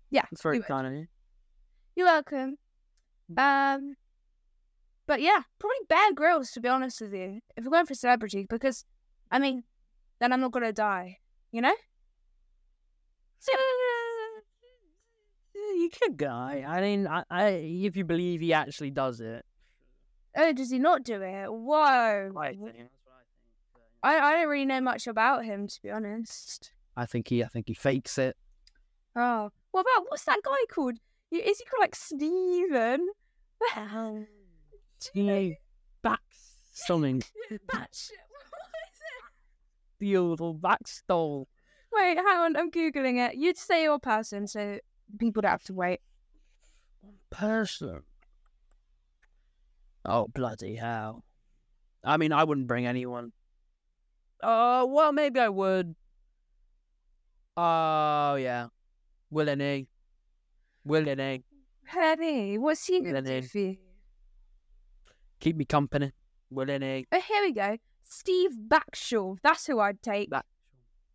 Yeah, 0.10 0.24
That's 0.32 0.42
very 0.42 0.58
you 0.58 0.62
would. 0.62 0.68
kind 0.68 0.88
of 0.88 0.94
you. 0.94 1.08
You're 1.96 2.08
welcome. 2.08 2.58
Um, 3.38 3.96
but 5.06 5.22
yeah, 5.22 5.42
probably 5.60 5.78
Bear 5.88 6.14
Grylls 6.14 6.52
to 6.52 6.62
be 6.62 6.70
honest 6.70 7.02
with 7.02 7.14
you. 7.14 7.42
If 7.56 7.64
we're 7.66 7.72
going 7.72 7.86
for 7.86 7.94
celebrity, 7.94 8.46
because 8.50 8.86
I 9.32 9.40
mean, 9.40 9.64
then 10.20 10.34
I'm 10.34 10.42
not 10.42 10.52
gonna 10.52 10.74
die. 10.74 11.18
You 11.52 11.62
know. 11.62 11.76
So, 13.40 13.52
You 15.56 15.90
could 15.90 16.18
guy. 16.18 16.64
I 16.68 16.82
mean, 16.82 17.08
I, 17.08 17.24
I, 17.30 17.48
if 17.50 17.96
you 17.96 18.04
believe 18.04 18.42
he 18.42 18.54
actually 18.54 18.92
does 18.92 19.20
it, 19.22 19.46
oh, 20.36 20.52
does 20.54 20.72
he 20.72 20.80
not 20.80 21.04
do 21.04 21.22
it? 21.22 21.48
Whoa. 21.52 22.32
I 22.38 22.50
think. 22.50 22.62
That's 22.62 23.06
what 23.06 23.16
I 23.16 23.24
think. 23.34 23.94
I, 24.04 24.20
I 24.20 24.34
don't 24.38 24.50
really 24.50 24.66
know 24.66 24.82
much 24.82 25.08
about 25.08 25.46
him 25.46 25.68
to 25.68 25.82
be 25.82 25.90
honest. 25.92 26.72
I 26.98 27.06
think 27.06 27.30
he, 27.30 27.44
I 27.44 27.48
think 27.48 27.68
he 27.68 27.74
fakes 27.74 28.18
it. 28.18 28.36
Oh, 29.16 29.50
what 29.72 29.82
about 29.82 30.06
what's 30.10 30.26
that 30.26 30.40
guy 30.44 30.58
called? 30.74 30.98
Is 31.32 31.60
he 31.60 31.66
called 31.66 31.82
like 31.82 31.96
Steven? 31.96 33.08
He 35.14 35.58
back 36.02 36.22
something. 36.72 37.22
Batshit. 37.52 38.12
What 38.30 38.70
is 38.86 39.00
it? 39.02 39.24
The 40.00 40.18
old 40.18 40.62
backstall. 40.62 41.46
Wait, 41.92 42.18
hang 42.18 42.38
on. 42.38 42.56
I'm 42.56 42.72
googling 42.72 43.18
it. 43.18 43.36
You'd 43.36 43.58
say 43.58 43.84
your 43.84 44.00
person, 44.00 44.48
so 44.48 44.80
people 45.18 45.42
don't 45.42 45.52
have 45.52 45.64
to 45.64 45.74
wait. 45.74 46.00
person. 47.30 48.04
Oh 50.06 50.28
bloody 50.28 50.76
hell! 50.76 51.24
I 52.04 52.18
mean, 52.18 52.32
I 52.32 52.44
wouldn't 52.44 52.68
bring 52.68 52.86
anyone. 52.86 53.32
Uh, 54.42 54.86
well, 54.88 55.12
maybe 55.12 55.40
I 55.40 55.50
would. 55.50 55.96
Oh 57.58 58.36
yeah, 58.36 58.68
Will 59.30 59.50
and 59.50 59.62
E. 59.62 59.88
Will 60.86 61.08
and 61.08 61.22
E. 61.22 61.44
Penny, 61.86 62.58
what's 62.58 62.86
he 62.86 63.02
gonna 63.02 63.22
do 63.22 63.42
for 63.42 63.58
you? 63.58 63.78
Keep 65.40 65.56
me 65.58 65.66
company. 65.66 66.12
Will 66.50 66.70
and 66.70 66.84
E. 66.84 67.06
Oh, 67.12 67.20
here 67.20 67.42
we 67.44 67.54
go. 67.54 67.78
Steve 68.04 68.52
Backshall. 68.68 69.38
That's 69.44 69.66
who 69.68 69.80
I'd 69.80 70.02
take. 70.02 70.30
Back- 70.30 70.46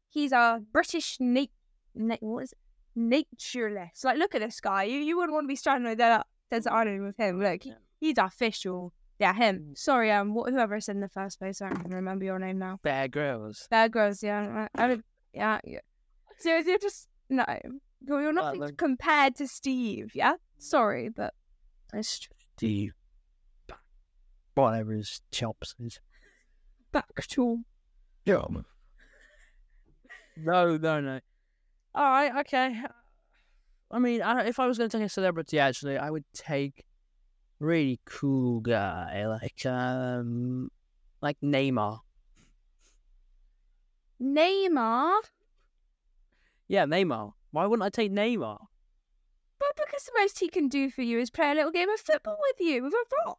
He's 0.09 0.33
a 0.33 0.61
British 0.73 1.16
na- 1.21 1.47
na- 1.94 2.16
what 2.21 2.44
is 2.44 2.52
it? 2.52 2.59
naturalist. 2.97 4.04
Like, 4.04 4.18
look 4.18 4.37
at 4.37 4.40
this 4.40 4.61
guy. 4.61 4.85
You 4.85 5.00
you 5.00 5.16
wouldn't 5.16 5.33
want 5.35 5.44
to 5.44 5.49
be 5.49 5.56
stranded 5.56 5.90
on 5.90 5.97
that 5.99 6.26
desert 6.50 6.71
island 6.73 7.02
with 7.02 7.16
him. 7.16 7.40
Look, 7.40 7.64
he, 7.64 7.71
Yeah. 7.71 7.75
he's 7.99 8.18
official. 8.18 8.92
Yeah, 9.18 9.33
him. 9.35 9.75
Sorry, 9.75 10.12
um, 10.12 10.30
wh- 10.33 10.49
whoever 10.49 10.80
said 10.80 10.94
in 10.94 11.00
the 11.00 11.09
first 11.09 11.40
place. 11.40 11.61
I 11.61 11.71
don't 11.71 11.80
even 11.80 11.90
remember 11.90 12.25
your 12.25 12.38
name 12.38 12.59
now. 12.59 12.78
Bear 12.83 13.09
Grylls. 13.09 13.66
Bear 13.71 13.88
Grylls. 13.88 14.23
Yeah, 14.23 14.68
I, 14.76 14.85
I. 14.85 14.99
Yeah, 15.33 15.61
yeah. 15.64 15.80
So 16.38 16.56
you're 16.56 16.78
just 16.78 17.09
no. 17.28 17.44
You're, 18.06 18.32
nothing 18.32 18.75
compared 18.76 19.37
to 19.37 19.49
Steve. 19.49 20.12
Yeah. 20.14 20.34
Sorry, 20.58 21.08
but 21.08 21.34
it's 21.92 22.18
true. 22.20 22.34
Steve. 22.56 22.92
Whatever 24.54 24.92
his 24.92 25.20
chops 25.32 25.75
is. 25.80 25.99
Backshall. 26.92 27.64
Yeah. 28.25 28.44
No, 30.37 30.76
no, 30.76 31.00
no. 31.00 31.20
All 31.94 32.04
right, 32.11 32.40
okay. 32.40 32.82
I 33.90 33.99
mean, 33.99 34.23
I 34.23 34.46
if 34.46 34.58
I 34.58 34.66
was 34.66 34.78
going 34.78 34.90
to 34.90 34.99
take 34.99 35.06
a 35.06 35.08
celebrity, 35.08 35.58
actually, 35.58 35.96
I 35.96 36.11
would 36.11 36.25
take 36.34 36.84
really 37.61 38.00
cool 38.04 38.61
guy 38.61 39.26
like 39.26 39.64
um 39.66 40.70
like 41.20 41.37
Neymar. 41.42 42.00
Neymar. 44.20 45.20
Yeah, 46.68 46.87
Neymar. 46.87 47.32
Why 47.54 47.66
wouldn't 47.66 47.87
I 47.87 47.88
take 47.88 48.11
Neymar? 48.11 48.58
But 49.61 49.76
because 49.76 50.02
the 50.02 50.12
most 50.18 50.40
he 50.40 50.49
can 50.49 50.66
do 50.66 50.90
for 50.90 51.02
you 51.02 51.20
is 51.20 51.30
play 51.30 51.52
a 51.52 51.54
little 51.54 51.70
game 51.70 51.88
of 51.88 52.00
football 52.00 52.37
with 52.40 52.66
you 52.66 52.82
with 52.82 52.92
a 52.92 53.04
rock. 53.26 53.38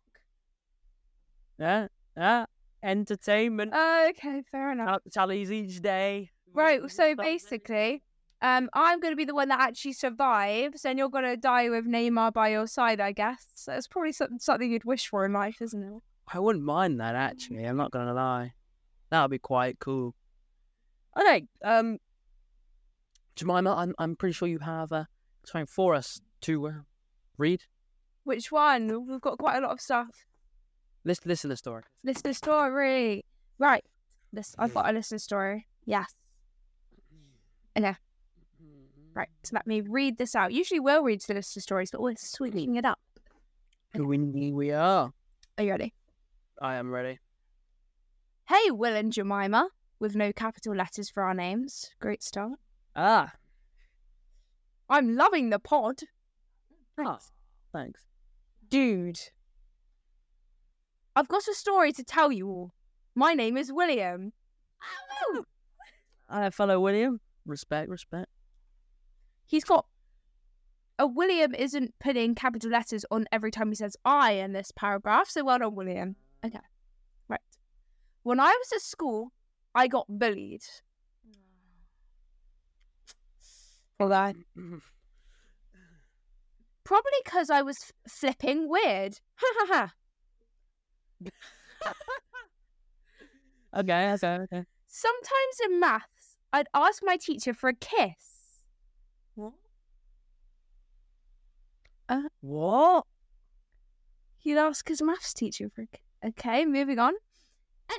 Yeah, 1.59 1.87
yeah. 2.15 2.45
Entertainment. 2.81 3.73
Okay, 3.73 4.41
fair 4.49 4.71
enough. 4.71 5.01
Tallies 5.13 5.51
each 5.51 5.81
day. 5.81 6.29
Right, 6.53 6.89
so 6.89 7.13
basically, 7.15 8.03
um, 8.41 8.69
I'm 8.73 9.01
going 9.01 9.11
to 9.11 9.17
be 9.17 9.25
the 9.25 9.35
one 9.35 9.49
that 9.49 9.59
actually 9.59 9.91
survives, 9.91 10.85
and 10.85 10.97
you're 10.97 11.09
going 11.09 11.25
to 11.25 11.35
die 11.35 11.67
with 11.67 11.85
Neymar 11.85 12.31
by 12.31 12.47
your 12.47 12.67
side, 12.67 13.01
I 13.01 13.11
guess. 13.11 13.47
So 13.55 13.73
it's 13.73 13.87
probably 13.87 14.13
something, 14.13 14.39
something 14.39 14.71
you'd 14.71 14.85
wish 14.85 15.09
for 15.09 15.25
in 15.25 15.33
life, 15.33 15.61
isn't 15.61 15.83
it? 15.83 16.01
I 16.33 16.39
wouldn't 16.39 16.63
mind 16.63 17.01
that 17.01 17.15
actually. 17.15 17.65
I'm 17.65 17.77
not 17.77 17.91
gonna 17.91 18.13
lie. 18.13 18.53
That 19.09 19.21
would 19.23 19.31
be 19.31 19.39
quite 19.39 19.77
cool. 19.79 20.15
Okay, 21.19 21.47
um, 21.63 21.99
Jemima, 23.35 23.75
I'm 23.75 23.93
I'm 23.99 24.15
pretty 24.15 24.33
sure 24.33 24.47
you 24.47 24.59
have 24.59 24.91
uh, 24.91 25.05
something 25.45 25.65
for 25.65 25.93
us 25.93 26.21
to 26.41 26.67
uh, 26.67 26.71
read. 27.37 27.63
Which 28.23 28.51
one? 28.51 29.07
We've 29.07 29.21
got 29.21 29.37
quite 29.37 29.57
a 29.57 29.61
lot 29.61 29.71
of 29.71 29.81
stuff. 29.81 30.25
Listen, 31.03 31.29
listen 31.29 31.49
the 31.49 31.57
story. 31.57 31.83
Listen 32.03 32.23
the 32.23 32.33
story. 32.33 33.25
Right. 33.59 33.83
This 34.33 34.55
I've 34.57 34.73
got 34.73 34.89
a 34.89 34.93
listener 34.93 35.19
story. 35.19 35.67
Yes. 35.85 36.13
Okay. 37.77 37.95
Right. 39.13 39.29
So 39.43 39.51
let 39.53 39.67
me 39.67 39.81
read 39.81 40.17
this 40.17 40.35
out. 40.35 40.51
Usually 40.51 40.79
Will 40.79 41.03
reads 41.03 41.25
the 41.25 41.35
listener 41.35 41.61
stories, 41.61 41.91
but 41.91 42.01
we're 42.01 42.15
sweeping 42.17 42.75
it 42.75 42.85
up. 42.85 42.99
We 43.93 44.51
we 44.51 44.71
are. 44.71 45.11
Are 45.57 45.63
you 45.63 45.71
ready? 45.71 45.93
I 46.61 46.75
am 46.75 46.91
ready. 46.91 47.19
Hey, 48.47 48.71
Will 48.71 48.95
and 48.95 49.11
Jemima, 49.11 49.69
with 49.99 50.15
no 50.15 50.33
capital 50.33 50.75
letters 50.75 51.09
for 51.09 51.23
our 51.23 51.33
names. 51.33 51.91
Great 51.99 52.23
start. 52.23 52.59
Ah, 52.95 53.33
I'm 54.89 55.15
loving 55.15 55.49
the 55.49 55.59
pod. 55.59 55.99
ah, 56.97 57.19
thanks. 57.73 58.01
Dude. 58.69 59.19
I've 61.15 61.27
got 61.27 61.47
a 61.47 61.53
story 61.53 61.91
to 61.93 62.03
tell 62.03 62.31
you 62.31 62.47
all. 62.47 62.71
My 63.15 63.33
name 63.33 63.57
is 63.57 63.71
William. 63.71 64.33
Uh, 66.29 66.49
fellow 66.49 66.79
William, 66.79 67.19
respect, 67.45 67.89
respect. 67.89 68.27
He's 69.45 69.63
got. 69.63 69.85
A 70.97 71.05
William 71.05 71.53
isn't 71.53 71.93
putting 71.99 72.35
capital 72.35 72.71
letters 72.71 73.05
on 73.11 73.25
every 73.31 73.51
time 73.51 73.69
he 73.69 73.75
says 73.75 73.97
I 74.05 74.33
in 74.33 74.53
this 74.53 74.71
paragraph, 74.71 75.29
so 75.29 75.43
well 75.43 75.59
done, 75.59 75.75
William. 75.75 76.15
Okay. 76.45 76.59
Right. 77.27 77.41
When 78.23 78.39
I 78.39 78.47
was 78.47 78.71
at 78.73 78.81
school, 78.81 79.31
I 79.73 79.87
got 79.87 80.05
bullied. 80.07 80.63
Hold 83.99 84.11
on. 84.11 84.45
Probably 86.83 87.11
because 87.23 87.49
I 87.49 87.61
was 87.61 87.77
f- 87.81 88.11
flipping 88.11 88.69
weird. 88.69 89.19
Ha 89.37 89.47
ha 89.57 89.65
ha. 89.73 89.93
Okay, 93.77 94.11
okay, 94.13 94.37
okay. 94.43 94.63
Sometimes 94.87 95.55
in 95.65 95.79
maths, 95.79 96.37
I'd 96.53 96.67
ask 96.73 97.01
my 97.03 97.17
teacher 97.17 97.53
for 97.53 97.69
a 97.69 97.73
kiss. 97.73 98.63
What? 99.35 99.53
Uh, 102.07 102.21
what? 102.41 103.05
He'd 104.37 104.57
ask 104.57 104.87
his 104.87 105.01
maths 105.01 105.33
teacher 105.33 105.69
for 105.73 105.81
a 105.81 105.87
kiss. 105.87 105.99
Okay, 106.25 106.65
moving 106.65 106.99
on. 106.99 107.13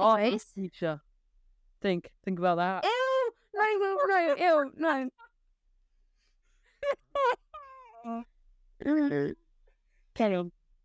Oh, 0.01 0.15
Anyways. 0.15 0.45
teacher. 0.55 1.01
Think, 1.83 2.11
think 2.25 2.39
about 2.39 2.57
that. 2.57 2.85
Ew! 2.85 3.33
No, 3.55 3.65
no, 3.79 3.97
no, 4.07 4.35
ew, 4.39 4.73
no. 4.77 5.09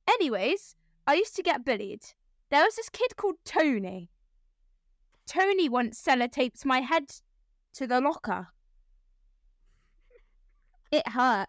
Anyways, 0.10 0.76
I 1.08 1.16
used 1.16 1.36
to 1.36 1.44
get 1.44 1.66
bullied. 1.66 2.04
There 2.50 2.64
was 2.64 2.76
this 2.76 2.90
kid 2.90 3.16
called 3.16 3.36
Tony. 3.46 4.10
Tony 5.26 5.70
once 5.70 6.02
sellotaped 6.02 6.66
my 6.66 6.80
head 6.80 7.06
to 7.74 7.88
the 7.88 8.02
locker. 8.02 8.48
It 10.92 11.08
hurt. 11.08 11.48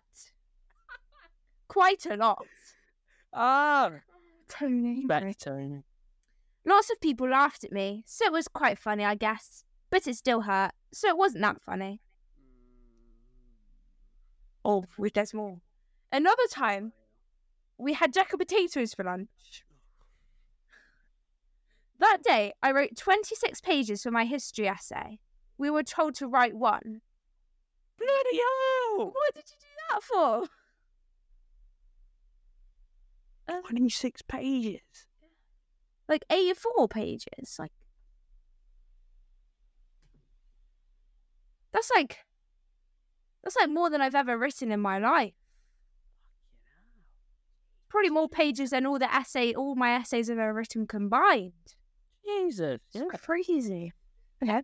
Quite 1.67 2.07
a 2.07 2.17
lot. 2.17 2.47
Ah, 3.33 3.91
Tony. 4.49 5.05
better. 5.07 5.33
Lots 6.65 6.91
of 6.91 7.01
people 7.01 7.29
laughed 7.29 7.65
at 7.65 7.73
me, 7.73 8.05
so 8.07 8.27
it 8.27 8.33
was 8.33 8.47
quite 8.47 8.79
funny, 8.79 9.05
I 9.05 9.17
guess. 9.17 9.65
But 9.91 10.07
it 10.07 10.15
still 10.15 10.43
hurt, 10.43 10.73
so 10.93 11.09
it 11.09 11.17
wasn't 11.17 11.43
that 11.43 11.61
funny. 11.61 12.01
Oh, 14.65 14.85
wait, 14.97 15.15
there's 15.15 15.35
more. 15.35 15.59
Another 16.13 16.47
time, 16.51 16.93
we 17.79 17.95
had 17.95 18.13
jack 18.13 18.33
of 18.33 18.39
potatoes 18.39 18.95
for 18.95 19.05
lunch. 19.05 19.65
That 21.99 22.19
day, 22.23 22.53
I 22.63 22.73
wrote 22.73 22.97
26 22.97 23.61
pages 23.61 24.03
for 24.03 24.11
my 24.11 24.25
history 24.25 24.69
essay. 24.69 25.21
We 25.59 25.71
were 25.71 25.83
told 25.83 26.15
to 26.17 26.27
write 26.27 26.55
one. 26.55 27.01
Bloody 27.99 28.37
hell! 28.37 29.07
What 29.07 29.35
did 29.35 29.45
you 29.49 29.57
do 29.61 29.67
that 29.91 30.03
for? 30.03 30.49
Um, 33.49 33.63
26 33.65 34.23
pages. 34.23 34.81
like 36.09 36.25
84 36.31 36.89
pages. 36.89 37.57
Like, 37.59 37.73
that's 41.73 41.91
like, 41.95 42.19
that's 43.43 43.57
like 43.57 43.71
more 43.71 43.91
than 43.91 44.01
I've 44.01 44.15
ever 44.15 44.39
written 44.39 44.71
in 44.71 44.81
my 44.81 44.99
life. 44.99 45.35
Probably 47.89 48.11
more 48.11 48.29
pages 48.29 48.71
than 48.71 48.87
all 48.87 48.99
the 48.99 49.13
essay, 49.13 49.53
all 49.53 49.75
my 49.75 49.93
essays 49.93 50.31
I've 50.31 50.39
ever 50.39 50.55
written 50.55 50.87
combined. 50.87 51.53
Jesus. 52.25 52.81
It's 52.95 53.25
crazy. 53.25 53.93
Okay. 54.43 54.63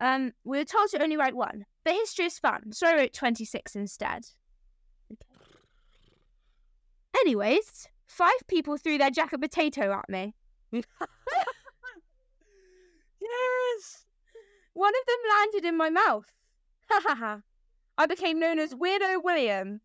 Um, 0.00 0.32
we 0.44 0.58
were 0.58 0.64
told 0.64 0.90
to 0.90 1.02
only 1.02 1.16
write 1.16 1.36
one, 1.36 1.66
but 1.84 1.92
history 1.92 2.24
is 2.24 2.38
fun, 2.38 2.72
so 2.72 2.86
I 2.88 2.96
wrote 2.96 3.12
26 3.12 3.76
instead. 3.76 4.26
Okay. 5.12 5.26
Anyways, 7.20 7.86
five 8.06 8.30
people 8.48 8.78
threw 8.78 8.96
their 8.96 9.10
jack 9.10 9.34
of 9.34 9.42
potato 9.42 9.92
at 9.92 10.08
me. 10.08 10.34
yes! 10.72 10.84
One 14.72 14.92
of 14.94 15.06
them 15.06 15.16
landed 15.38 15.68
in 15.68 15.76
my 15.76 15.90
mouth. 15.90 16.32
Ha 16.88 17.00
ha 17.04 17.14
ha. 17.14 17.40
I 18.00 18.06
became 18.06 18.40
known 18.40 18.58
as 18.58 18.72
Weirdo 18.72 19.22
William. 19.22 19.82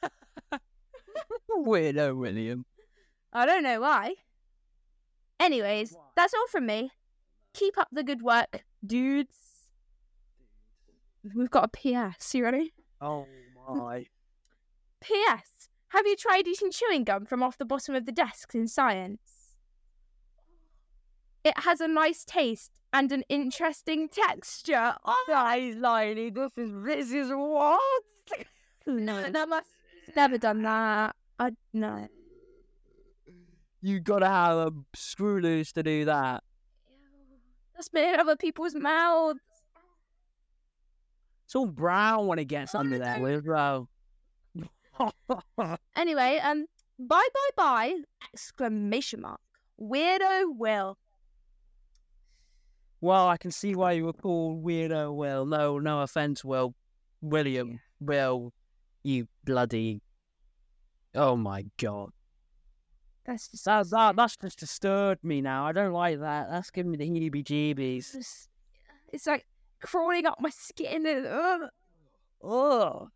Weirdo, 1.50 2.16
William. 2.16 2.64
I 3.32 3.44
don't 3.44 3.64
know 3.64 3.80
why. 3.80 4.14
Anyways, 5.40 5.96
that's 6.14 6.32
all 6.32 6.46
from 6.46 6.66
me. 6.66 6.92
Keep 7.54 7.76
up 7.76 7.88
the 7.90 8.04
good 8.04 8.22
work, 8.22 8.62
dudes. 8.86 9.36
We've 11.34 11.50
got 11.50 11.68
a 11.74 12.12
PS. 12.12 12.32
You 12.36 12.44
ready? 12.44 12.72
Oh 13.00 13.26
my. 13.68 14.06
P.S. 15.00 15.68
Have 15.88 16.06
you 16.06 16.14
tried 16.14 16.46
eating 16.46 16.70
chewing 16.70 17.02
gum 17.02 17.26
from 17.26 17.42
off 17.42 17.58
the 17.58 17.64
bottom 17.64 17.96
of 17.96 18.06
the 18.06 18.12
desks 18.12 18.54
in 18.54 18.68
science? 18.68 19.56
It 21.42 21.58
has 21.58 21.80
a 21.80 21.88
nice 21.88 22.24
taste 22.24 22.78
and 22.96 23.12
an 23.12 23.22
interesting 23.28 24.08
texture. 24.08 24.94
Oh, 25.04 25.24
Guys, 25.28 25.76
Lily, 25.76 26.30
this 26.30 26.56
is 26.56 26.70
this 26.82 27.12
is 27.12 27.28
what? 27.30 27.80
no, 28.86 29.30
must 29.48 29.66
never 30.16 30.38
done 30.38 30.62
that. 30.62 31.14
I 31.38 31.50
no. 31.74 32.08
You 33.82 34.00
gotta 34.00 34.26
have 34.26 34.56
a 34.56 34.72
screw 34.94 35.40
loose 35.40 35.72
to 35.72 35.82
do 35.82 36.06
that. 36.06 36.42
That's 37.74 37.88
been 37.90 38.14
in 38.14 38.20
other 38.20 38.36
people's 38.36 38.74
mouths. 38.74 39.40
It's 41.44 41.54
all 41.54 41.66
brown 41.66 42.26
when 42.26 42.38
it 42.38 42.46
gets 42.46 42.74
Oh, 42.74 42.78
under 42.78 42.98
there, 42.98 43.24
as 43.28 43.42
well. 43.44 43.88
Anyway, 45.94 46.38
um, 46.42 46.64
bye 46.98 47.28
bye 47.34 47.50
bye! 47.56 47.94
Exclamation 48.32 49.20
mark. 49.20 49.40
Weirdo 49.78 50.56
Will. 50.56 50.96
Well, 53.00 53.28
I 53.28 53.36
can 53.36 53.50
see 53.50 53.74
why 53.74 53.92
you 53.92 54.04
were 54.04 54.12
called 54.12 54.64
Weirdo 54.64 55.14
Will. 55.14 55.46
No, 55.46 55.78
no 55.78 56.00
offense, 56.02 56.44
Will. 56.44 56.74
William. 57.20 57.80
Will. 58.00 58.52
You 59.02 59.28
bloody. 59.44 60.02
Oh 61.14 61.36
my 61.36 61.64
god. 61.78 62.10
That's 63.24 63.48
just 63.48 63.64
That, 63.64 63.88
that, 63.90 64.16
that's 64.16 64.36
just 64.36 64.58
disturbed 64.58 65.24
me 65.24 65.40
now. 65.40 65.66
I 65.66 65.72
don't 65.72 65.92
like 65.92 66.20
that. 66.20 66.48
That's 66.50 66.70
giving 66.70 66.92
me 66.92 66.96
the 66.98 67.08
heebie 67.08 67.44
jeebies. 67.44 68.12
just- 68.12 68.48
it's 69.12 69.26
like 69.26 69.46
crawling 69.80 70.26
up 70.26 70.38
my 70.40 70.50
skin 70.50 71.06
and 71.06 71.26
ugh. 71.26 71.60
Ugh. 71.62 71.70
Oh, 72.44 73.08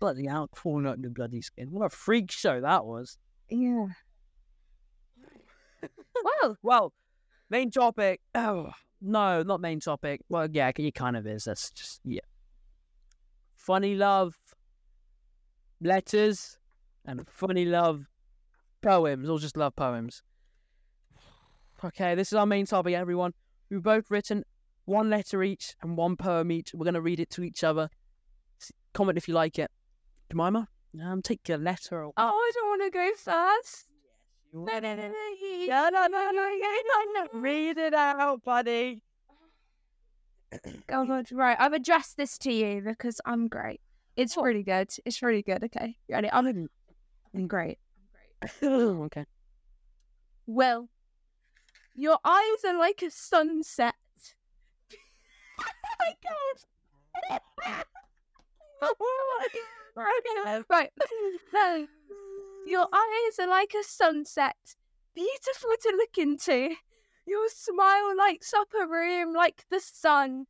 bloody 0.00 0.28
out 0.28 0.50
crawling 0.50 0.86
up 0.86 1.00
the 1.00 1.08
bloody 1.10 1.40
skin. 1.40 1.68
What 1.70 1.84
a 1.86 1.88
freak 1.90 2.30
show 2.30 2.60
that 2.60 2.84
was. 2.84 3.18
Yeah. 3.48 3.86
well, 6.42 6.56
Well, 6.62 6.92
main 7.50 7.70
topic. 7.70 8.20
Oh, 8.34 8.70
no, 9.00 9.42
not 9.42 9.60
main 9.60 9.80
topic. 9.80 10.20
Well, 10.28 10.48
yeah, 10.50 10.70
it 10.74 10.94
kind 10.94 11.16
of 11.16 11.26
is. 11.26 11.44
That's 11.44 11.70
just, 11.70 12.00
yeah. 12.04 12.20
Funny 13.54 13.94
love 13.94 14.36
letters 15.80 16.58
and 17.06 17.26
funny 17.28 17.64
love 17.64 18.06
poems, 18.82 19.28
or 19.28 19.38
just 19.38 19.56
love 19.56 19.74
poems. 19.76 20.22
Okay, 21.84 22.14
this 22.14 22.28
is 22.28 22.34
our 22.34 22.46
main 22.46 22.66
topic, 22.66 22.94
everyone. 22.94 23.32
We've 23.70 23.82
both 23.82 24.10
written 24.10 24.44
one 24.86 25.10
letter 25.10 25.42
each 25.42 25.74
and 25.82 25.96
one 25.96 26.16
poem 26.16 26.50
each. 26.52 26.72
We're 26.74 26.84
going 26.84 26.94
to 26.94 27.00
read 27.00 27.20
it 27.20 27.30
to 27.30 27.42
each 27.42 27.64
other. 27.64 27.88
Comment 28.92 29.18
if 29.18 29.28
you 29.28 29.34
like 29.34 29.58
it. 29.58 29.70
Jemima, 30.30 30.68
um, 31.02 31.20
take 31.20 31.48
your 31.48 31.58
letter. 31.58 32.04
Or... 32.04 32.12
oh, 32.16 32.28
I 32.28 32.50
don't 32.54 32.68
want 32.68 32.82
to 32.82 32.90
go 32.90 33.10
first. 33.16 33.86
No, 34.54 34.78
No, 34.80 35.88
no, 35.90 36.06
no, 36.06 36.30
no. 36.32 36.50
no. 37.14 37.26
Read 37.32 37.76
it 37.76 37.92
out, 37.92 38.44
buddy. 38.44 39.02
Oh 40.88 41.04
God, 41.06 41.26
right. 41.32 41.56
I've 41.58 41.72
addressed 41.72 42.16
this 42.16 42.38
to 42.38 42.52
you 42.52 42.80
because 42.80 43.20
I'm 43.26 43.48
great. 43.48 43.80
It's 44.16 44.36
really 44.36 44.62
good. 44.62 44.90
It's 45.04 45.22
really 45.22 45.42
good. 45.42 45.64
Okay, 45.64 45.96
you 46.06 46.14
ready? 46.14 46.30
I'm, 46.30 46.68
I'm 47.34 47.48
great. 47.48 47.78
okay. 48.62 49.24
Well, 50.46 50.88
your 51.96 52.18
eyes 52.24 52.64
are 52.64 52.78
like 52.78 53.02
a 53.02 53.10
sunset. 53.10 53.94
oh 58.82 58.94
my 59.00 59.46
God. 59.52 59.56
Okay, 59.96 60.62
right. 60.70 60.90
No. 61.52 61.86
Your 62.66 62.88
eyes 62.92 63.38
are 63.38 63.48
like 63.48 63.74
a 63.78 63.84
sunset, 63.84 64.76
beautiful 65.14 65.70
to 65.82 65.94
look 65.96 66.16
into. 66.16 66.74
Your 67.26 67.48
smile 67.48 68.16
lights 68.16 68.54
up 68.54 68.68
a 68.80 68.86
room 68.86 69.34
like 69.34 69.64
the 69.70 69.80
sun. 69.80 70.46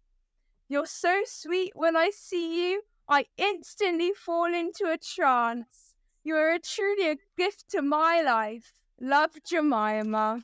You're 0.69 0.87
so 0.87 1.23
sweet 1.25 1.73
when 1.75 1.97
I 1.97 2.11
see 2.11 2.71
you, 2.71 2.83
I 3.09 3.27
instantly 3.37 4.13
fall 4.13 4.53
into 4.55 4.85
a 4.87 4.97
trance. 4.97 5.95
You 6.23 6.37
are 6.37 6.59
truly 6.59 7.11
a 7.11 7.17
gift 7.37 7.69
to 7.71 7.83
my 7.83 8.23
life. 8.23 8.73
Love 9.01 9.33
Jemima. 9.45 10.43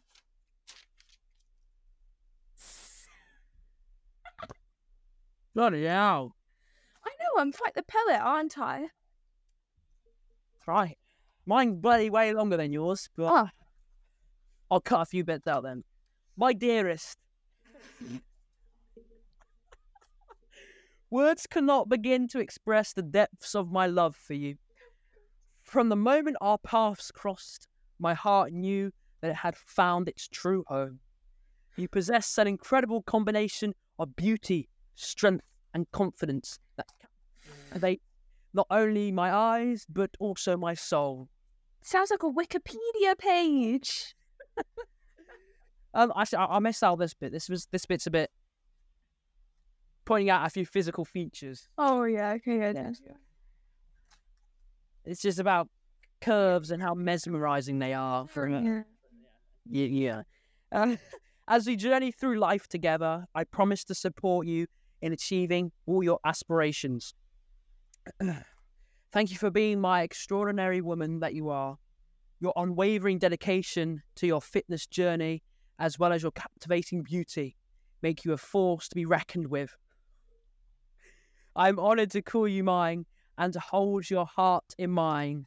Bloody 5.55 5.85
hell. 5.85 6.37
I 7.05 7.11
know 7.11 7.41
I'm 7.41 7.53
quite 7.53 7.75
the 7.75 7.83
poet, 7.83 8.21
aren't 8.21 8.59
I? 8.59 8.89
Right. 10.67 11.00
Mine 11.47 11.81
bloody 11.81 12.11
way 12.11 12.33
longer 12.33 12.57
than 12.57 12.73
yours, 12.73 13.09
but 13.17 13.33
Oh, 13.33 13.49
I'll 14.71 14.81
cut 14.81 15.03
a 15.03 15.07
few 15.07 15.25
bits 15.25 15.47
out 15.47 15.63
then. 15.65 15.85
My 16.37 16.53
dearest. 16.53 17.19
Words 21.11 21.47
cannot 21.49 21.89
begin 21.89 22.29
to 22.29 22.39
express 22.39 22.93
the 22.93 23.03
depths 23.03 23.57
of 23.57 23.73
my 23.73 23.87
love 23.87 24.15
for 24.15 24.35
you. 24.35 24.57
From 25.63 25.89
the 25.89 25.97
moment 25.97 26.37
our 26.41 26.59
paths 26.59 27.11
crossed, 27.11 27.67
my 27.99 28.15
heart 28.15 28.53
knew 28.53 28.93
that 29.21 29.31
it 29.31 29.37
had 29.37 29.57
found 29.57 30.09
its 30.09 30.29
true 30.29 30.65
home. 30.69 31.01
You 31.77 31.89
possess 31.89 32.39
an 32.39 32.47
incredible 32.47 33.03
combination 33.03 33.75
of 33.99 34.15
beauty, 34.15 34.69
strength, 34.95 35.45
and 35.75 35.91
confidence 35.91 36.59
that 36.77 36.87
captivate 37.71 38.03
not 38.53 38.67
only 38.71 39.13
my 39.13 39.33
eyes, 39.33 39.87
but 39.89 40.11
also 40.19 40.57
my 40.57 40.75
soul. 40.75 41.29
sounds 41.83 42.11
like 42.11 42.23
a 42.23 42.31
Wikipedia 42.31 43.17
page. 43.19 44.15
Um, 45.93 46.13
I, 46.15 46.25
I 46.37 46.59
missed 46.61 46.85
out 46.85 46.99
this 47.01 47.15
bit. 47.15 47.33
This 47.33 47.49
was 47.49 47.67
this 47.73 47.85
bit's 47.85 48.07
a 48.07 48.11
bit 48.13 48.31
pointing 50.05 50.31
out 50.31 50.47
a 50.47 50.51
few 50.51 50.65
physical 50.65 51.05
features. 51.05 51.69
Oh 51.79 52.05
yeah, 52.05 52.33
okay, 52.35 52.59
yeah. 52.59 52.73
Yeah. 52.75 53.13
It's 55.05 55.23
just 55.23 55.39
about 55.39 55.69
curves 56.21 56.71
and 56.71 56.83
how 56.83 56.95
mesmerizing 56.95 57.79
they 57.79 57.95
are. 57.95 58.27
For 58.29 58.47
a- 58.47 58.63
yeah. 58.63 58.83
yeah, 59.69 59.87
yeah. 59.87 60.23
Uh, 60.71 60.97
As 61.49 61.67
we 61.67 61.75
journey 61.75 62.13
through 62.13 62.39
life 62.39 62.69
together, 62.69 63.25
I 63.35 63.43
promise 63.43 63.83
to 63.85 63.95
support 63.95 64.47
you 64.47 64.67
in 65.03 65.13
achieving 65.13 65.73
all 65.87 66.05
your 66.05 66.21
aspirations. 66.25 67.15
Thank 69.13 69.31
you 69.31 69.37
for 69.37 69.51
being 69.51 69.81
my 69.81 70.03
extraordinary 70.03 70.81
woman 70.81 71.21
that 71.21 71.35
you 71.35 71.49
are. 71.49 71.77
Your 72.41 72.53
unwavering 72.57 73.19
dedication 73.19 74.03
to 74.17 74.27
your 74.27 74.41
fitness 74.41 74.87
journey, 74.87 75.43
as 75.79 75.99
well 75.99 76.13
as 76.13 76.23
your 76.23 76.33
captivating 76.33 77.03
beauty, 77.03 77.57
make 78.03 78.25
you 78.25 78.33
a 78.33 78.39
force 78.39 78.89
to 78.89 78.95
be 78.95 79.05
reckoned 79.05 79.49
with. 79.49 79.77
I'm 81.57 81.79
honored 81.79 82.11
to 82.13 82.23
call 82.23 82.47
you 82.47 82.65
mine 82.65 83.07
and 83.37 83.53
to 83.53 83.61
hold 83.61 84.09
your 84.09 84.27
heart 84.27 84.75
in 84.79 84.91
mine, 84.91 85.47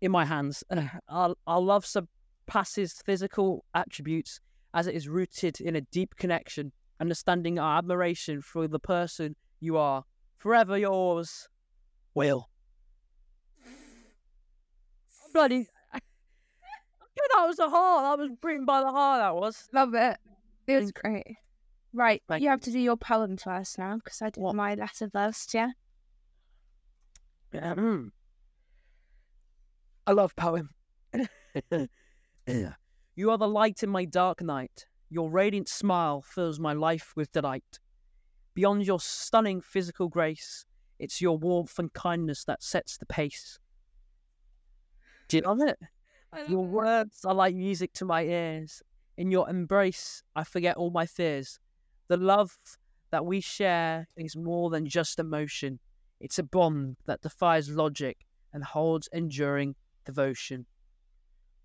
in 0.00 0.10
my 0.10 0.24
hands. 0.24 0.64
Our, 1.08 1.34
our 1.46 1.60
love 1.60 1.84
surpasses 1.84 3.02
physical 3.04 3.64
attributes 3.74 4.40
as 4.74 4.86
it 4.86 4.94
is 4.94 5.08
rooted 5.08 5.60
in 5.60 5.76
a 5.76 5.80
deep 5.80 6.14
connection, 6.16 6.72
understanding 7.00 7.58
our 7.58 7.78
admiration 7.78 8.40
for 8.40 8.68
the 8.68 8.78
person 8.78 9.34
you 9.60 9.76
are. 9.76 10.04
Forever 10.38 10.78
yours, 10.78 11.48
Will. 12.14 12.48
Bloody. 15.34 15.66
that 15.92 17.44
was 17.46 17.58
a 17.58 17.68
heart. 17.68 18.04
That 18.04 18.22
was 18.22 18.36
written 18.42 18.64
by 18.64 18.80
the 18.80 18.90
heart. 18.90 19.20
That 19.20 19.34
was. 19.34 19.68
Love 19.72 19.94
it. 19.94 20.16
It 20.66 20.76
was 20.80 20.92
great. 20.92 21.36
Right, 21.92 22.22
Thank 22.28 22.42
you 22.42 22.50
have 22.50 22.60
to 22.60 22.70
do 22.70 22.78
your 22.78 22.96
poem 22.96 23.36
first 23.38 23.78
now 23.78 23.96
because 23.96 24.20
I 24.20 24.26
did 24.30 24.42
What? 24.42 24.54
my 24.54 24.74
letter 24.74 25.08
first. 25.10 25.54
Yeah. 25.54 25.70
Yeah, 27.52 27.74
mm. 27.74 28.10
I 30.06 30.12
love 30.12 30.36
poem. 30.36 30.68
you 33.16 33.30
are 33.30 33.38
the 33.38 33.48
light 33.48 33.82
in 33.82 33.88
my 33.88 34.04
dark 34.04 34.42
night. 34.42 34.86
Your 35.08 35.30
radiant 35.30 35.68
smile 35.68 36.20
fills 36.20 36.60
my 36.60 36.74
life 36.74 37.14
with 37.16 37.32
delight. 37.32 37.78
Beyond 38.58 38.84
your 38.84 38.98
stunning 38.98 39.60
physical 39.60 40.08
grace, 40.08 40.66
it's 40.98 41.20
your 41.20 41.38
warmth 41.38 41.78
and 41.78 41.92
kindness 41.92 42.42
that 42.46 42.60
sets 42.60 42.96
the 42.96 43.06
pace. 43.06 43.60
Do 45.28 45.36
you 45.36 45.44
love 45.44 45.60
it? 45.60 45.78
Your 46.48 46.64
words 46.64 47.24
are 47.24 47.36
like 47.36 47.54
music 47.54 47.92
to 47.92 48.04
my 48.04 48.24
ears. 48.24 48.82
In 49.16 49.30
your 49.30 49.48
embrace, 49.48 50.24
I 50.34 50.42
forget 50.42 50.76
all 50.76 50.90
my 50.90 51.06
fears. 51.06 51.60
The 52.08 52.16
love 52.16 52.58
that 53.12 53.24
we 53.24 53.40
share 53.40 54.08
is 54.16 54.34
more 54.34 54.70
than 54.70 54.88
just 54.88 55.20
emotion. 55.20 55.78
It's 56.18 56.40
a 56.40 56.42
bond 56.42 56.96
that 57.06 57.22
defies 57.22 57.70
logic 57.70 58.26
and 58.52 58.64
holds 58.64 59.08
enduring 59.12 59.76
devotion. 60.04 60.66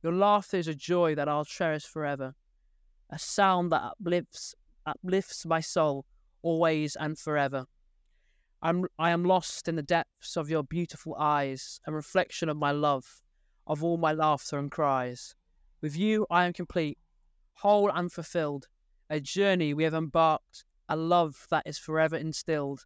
Your 0.03 0.13
laughter 0.13 0.57
is 0.57 0.67
a 0.67 0.75
joy 0.75 1.15
that 1.15 1.27
I'll 1.27 1.43
cherish 1.43 1.85
forever, 1.85 2.35
a 3.09 3.17
sound 3.17 3.71
that 3.71 3.81
uplifts, 3.81 4.53
uplifts 4.85 5.43
my 5.43 5.59
soul 5.59 6.05
always 6.43 6.95
and 6.95 7.17
forever. 7.17 7.65
I'm, 8.61 8.85
I 8.99 9.09
am 9.09 9.25
lost 9.25 9.67
in 9.67 9.75
the 9.75 9.81
depths 9.81 10.37
of 10.37 10.49
your 10.49 10.63
beautiful 10.63 11.15
eyes, 11.15 11.81
a 11.87 11.91
reflection 11.91 12.47
of 12.47 12.57
my 12.57 12.71
love, 12.71 13.21
of 13.67 13.83
all 13.83 13.97
my 13.97 14.13
laughter 14.13 14.57
and 14.57 14.71
cries. 14.71 15.35
With 15.81 15.97
you, 15.97 16.25
I 16.29 16.45
am 16.45 16.53
complete, 16.53 16.97
whole 17.55 17.91
and 17.91 18.11
fulfilled, 18.11 18.67
a 19.09 19.19
journey 19.19 19.73
we 19.73 19.83
have 19.83 19.93
embarked, 19.93 20.63
a 20.87 20.95
love 20.95 21.47
that 21.49 21.63
is 21.65 21.77
forever 21.77 22.15
instilled. 22.15 22.85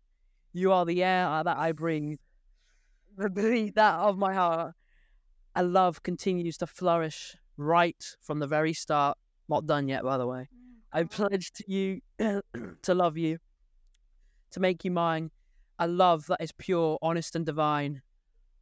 You 0.52 0.72
are 0.72 0.86
the 0.86 1.04
air 1.04 1.43
that 1.43 1.58
I 1.58 1.74
breathe, 1.74 2.20
the 3.17 3.30
beat 3.30 3.76
that 3.76 3.96
of 3.96 4.17
my 4.17 4.34
heart. 4.34 4.74
A 5.56 5.63
love 5.63 6.04
continues 6.04 6.58
to 6.58 6.67
flourish 6.67 7.36
right 7.58 8.04
from 8.22 8.39
the 8.39 8.48
very 8.48 8.74
start. 8.74 9.17
Not 9.50 9.65
done 9.65 9.88
yet, 9.88 10.04
by 10.04 10.17
the 10.17 10.28
way. 10.28 10.50
I 10.91 11.04
mm. 11.04 11.10
pledge 11.12 11.52
to 11.54 11.72
you 11.72 12.02
to 12.82 12.93
love 12.93 13.17
you, 13.17 13.39
to 14.58 14.62
make 14.62 14.84
you 14.84 14.91
mine. 14.91 15.30
A 15.80 15.88
love 15.88 16.26
that 16.28 16.41
is 16.41 16.52
pure, 16.52 16.98
honest, 17.02 17.36
and 17.36 17.46
divine. 17.46 18.02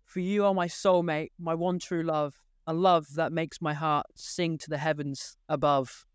For 0.03 0.19
you 0.19 0.45
are 0.45 0.53
my 0.53 0.67
soulmate, 0.67 1.31
my 1.39 1.55
one 1.55 1.79
true 1.79 2.03
love. 2.03 2.35
A 2.67 2.73
love 2.73 3.07
that 3.15 3.31
makes 3.31 3.61
my 3.61 3.73
heart 3.73 4.05
sing 4.15 4.57
to 4.59 4.69
the 4.69 4.77
heavens 4.77 5.37
above. 5.47 6.05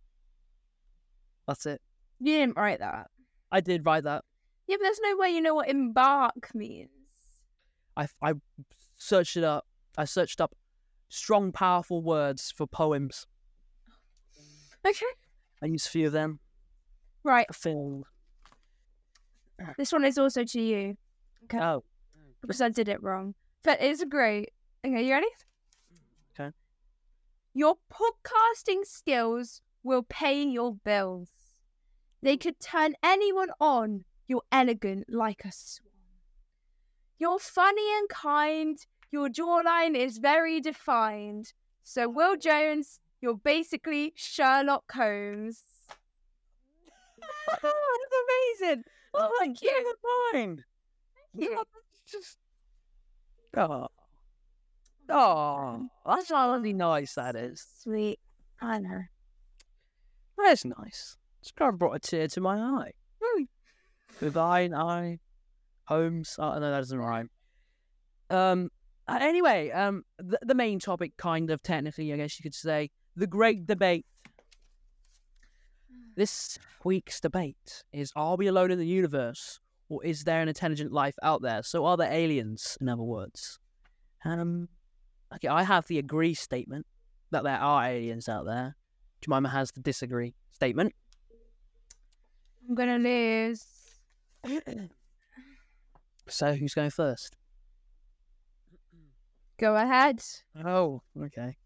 That's 1.47 1.65
it. 1.65 1.81
You 2.19 2.39
didn't 2.39 2.57
write 2.57 2.81
that. 2.81 3.07
I 3.51 3.61
did 3.61 3.87
write 3.87 4.05
that. 4.05 4.25
Yeah, 4.67 4.77
but 4.79 4.85
there's 4.85 5.01
no 5.03 5.17
way 5.17 5.31
you 5.31 5.41
know 5.41 5.55
what 5.55 5.69
embark 5.69 6.55
means. 6.55 6.91
I, 7.97 8.07
I 8.23 8.35
searched 8.99 9.37
it 9.37 9.45
up. 9.45 9.67
I 9.97 10.05
searched 10.05 10.41
up 10.41 10.55
strong, 11.09 11.51
powerful 11.51 12.03
words 12.03 12.53
for 12.55 12.67
poems. 12.67 13.27
Okay. 14.87 15.07
I 15.63 15.67
used 15.67 15.87
a 15.87 15.91
few 15.91 16.07
of 16.07 16.13
them. 16.13 16.41
Right. 17.25 17.47
I 17.49 17.53
filmed. 17.53 18.05
Uh-huh. 19.61 19.73
This 19.77 19.93
one 19.93 20.05
is 20.05 20.19
also 20.19 20.45
to 20.45 20.61
you 20.61 20.97
Okay. 21.45 21.59
Oh, 21.59 21.83
because 22.41 22.61
I 22.61 22.69
did 22.69 22.89
it 22.89 23.03
wrong. 23.03 23.35
But 23.63 23.83
it's 23.83 24.05
great. 24.05 24.51
Okay, 24.85 25.05
you 25.05 25.13
ready? 25.13 25.27
Okay. 26.39 26.55
Your 27.53 27.77
podcasting 27.93 28.85
skills 28.85 29.61
will 29.83 30.03
pay 30.03 30.43
your 30.43 30.75
bills. 30.75 31.29
They 32.23 32.37
could 32.37 32.61
turn 32.61 32.95
anyone 33.03 33.51
on. 33.61 34.05
You're 34.29 34.43
elegant 34.53 35.07
like 35.13 35.45
a 35.45 35.53
swan. 35.53 35.89
You're 37.19 37.39
funny 37.39 37.87
and 37.99 38.09
kind. 38.09 38.79
Your 39.11 39.29
jawline 39.29 39.97
is 39.97 40.19
very 40.19 40.61
defined. 40.61 41.53
So, 41.83 42.09
Will 42.09 42.37
Jones, 42.37 43.01
you're 43.21 43.35
basically 43.35 44.13
Sherlock 44.15 44.93
Holmes. 44.93 45.63
that's 47.63 47.65
amazing. 48.63 48.85
Oh, 49.15 49.31
thank 49.41 49.61
you. 49.63 49.95
Mine. 50.33 50.65
that's 51.35 52.11
just. 52.11 52.39
Oh. 53.57 53.89
Oh, 55.09 55.89
that's 56.07 56.31
really 56.31 56.73
nice. 56.73 57.15
That 57.15 57.35
is. 57.35 57.67
Sweet. 57.83 58.21
I 58.61 58.79
know. 58.79 59.03
That's 60.39 60.65
nice. 60.65 61.17
It's 61.41 61.51
kind 61.51 61.73
of 61.73 61.79
brought 61.79 61.97
a 61.97 61.99
tear 61.99 62.29
to 62.29 62.41
my 62.41 62.57
eye. 62.57 62.93
Hmm. 63.21 63.45
With 64.21 64.35
thine 64.35 64.75
eye, 64.75 65.19
Holmes. 65.87 66.37
Oh, 66.39 66.55
no, 66.55 66.61
that 66.61 66.79
doesn't 66.79 66.99
rhyme. 66.99 67.31
Um. 68.29 68.71
Anyway, 69.09 69.73
um, 69.73 70.05
the, 70.19 70.39
the 70.43 70.55
main 70.55 70.79
topic, 70.79 71.17
kind 71.17 71.51
of 71.51 71.61
technically, 71.65 72.13
I 72.13 72.17
guess 72.17 72.39
you 72.39 72.45
could 72.45 72.55
say, 72.55 72.91
the 73.17 73.27
great 73.27 73.67
debate. 73.67 74.07
This 76.21 76.59
week's 76.85 77.19
debate 77.19 77.83
is: 77.95 78.13
Are 78.15 78.37
we 78.37 78.47
alone 78.47 78.71
in 78.71 78.79
the 78.79 78.87
universe, 78.87 79.59
or 79.89 80.05
is 80.05 80.25
there 80.25 80.43
an 80.43 80.49
intelligent 80.49 80.93
life 80.93 81.15
out 81.23 81.41
there? 81.41 81.63
So, 81.63 81.87
are 81.87 81.97
there 81.97 82.13
aliens? 82.13 82.77
In 82.79 82.91
other 82.91 83.03
words, 83.03 83.59
um, 84.23 84.69
okay, 85.35 85.49
I 85.49 85.63
have 85.63 85.87
the 85.87 85.99
agree 85.99 86.35
statement 86.35 86.85
that 87.31 87.43
there 87.43 87.57
are 87.57 87.87
aliens 87.87 88.29
out 88.29 88.45
there. 88.45 88.77
Jemima 89.23 89.49
has 89.49 89.71
the 89.71 89.81
disagree 89.81 90.35
statement. 90.51 90.93
I'm 92.69 92.75
gonna 92.75 92.99
lose. 92.99 93.65
So 96.29 96.53
who's 96.55 96.75
going 96.75 96.91
first? 96.91 97.35
Go 99.59 99.75
ahead. 99.75 100.23
Oh, 100.65 101.01
okay. 101.19 101.57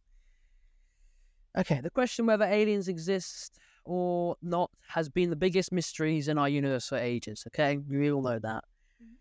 Okay, 1.58 1.80
the 1.82 1.90
question 1.90 2.24
whether 2.24 2.44
aliens 2.46 2.88
exist 2.88 3.58
or 3.84 4.36
not 4.42 4.70
has 4.88 5.08
been 5.08 5.30
the 5.30 5.36
biggest 5.36 5.72
mysteries 5.72 6.28
in 6.28 6.38
our 6.38 6.48
universe 6.48 6.88
for 6.88 6.96
ages. 6.96 7.44
Okay, 7.48 7.76
we 7.76 8.10
all 8.10 8.22
know 8.22 8.38
that. 8.38 8.64
Mm-hmm. 9.02 9.14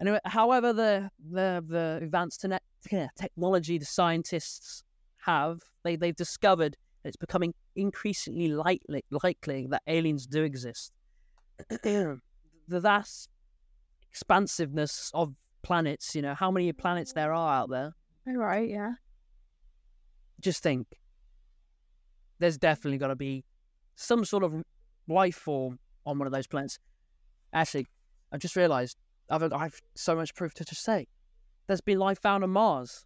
Anyway, 0.00 0.20
however, 0.24 0.72
the 0.72 1.10
the 1.30 1.64
the 1.66 2.00
advanced 2.02 2.44
te- 2.88 3.06
technology 3.16 3.78
the 3.78 3.84
scientists 3.84 4.82
have, 5.24 5.60
they 5.84 5.96
they've 5.96 6.16
discovered 6.16 6.76
that 7.02 7.08
it's 7.08 7.16
becoming 7.16 7.54
increasingly 7.76 8.48
likely 8.48 9.04
likely 9.10 9.66
that 9.70 9.82
aliens 9.86 10.26
do 10.26 10.42
exist. 10.42 10.92
the 11.68 12.20
vast 12.68 13.28
expansiveness 14.10 15.10
of 15.14 15.34
planets, 15.62 16.14
you 16.14 16.22
know, 16.22 16.34
how 16.34 16.50
many 16.50 16.72
planets 16.72 17.12
there 17.12 17.32
are 17.32 17.54
out 17.62 17.70
there. 17.70 17.92
All 18.26 18.36
right. 18.36 18.68
Yeah. 18.68 18.92
Just 20.40 20.62
think, 20.62 20.86
there's 22.38 22.58
definitely 22.58 22.98
got 22.98 23.08
to 23.08 23.16
be 23.16 23.44
some 23.98 24.24
sort 24.24 24.44
of 24.44 24.54
life 25.08 25.34
form 25.34 25.78
on 26.06 26.18
one 26.18 26.26
of 26.26 26.32
those 26.32 26.46
planets. 26.46 26.78
Actually, 27.52 27.86
I've 28.32 28.40
just 28.40 28.56
realised 28.56 28.96
I've 29.28 29.52
I've 29.52 29.80
so 29.94 30.14
much 30.14 30.34
proof 30.34 30.54
to 30.54 30.64
just 30.64 30.82
say. 30.82 31.06
There's 31.66 31.80
been 31.80 31.98
life 31.98 32.18
found 32.20 32.44
on 32.44 32.50
Mars. 32.50 33.04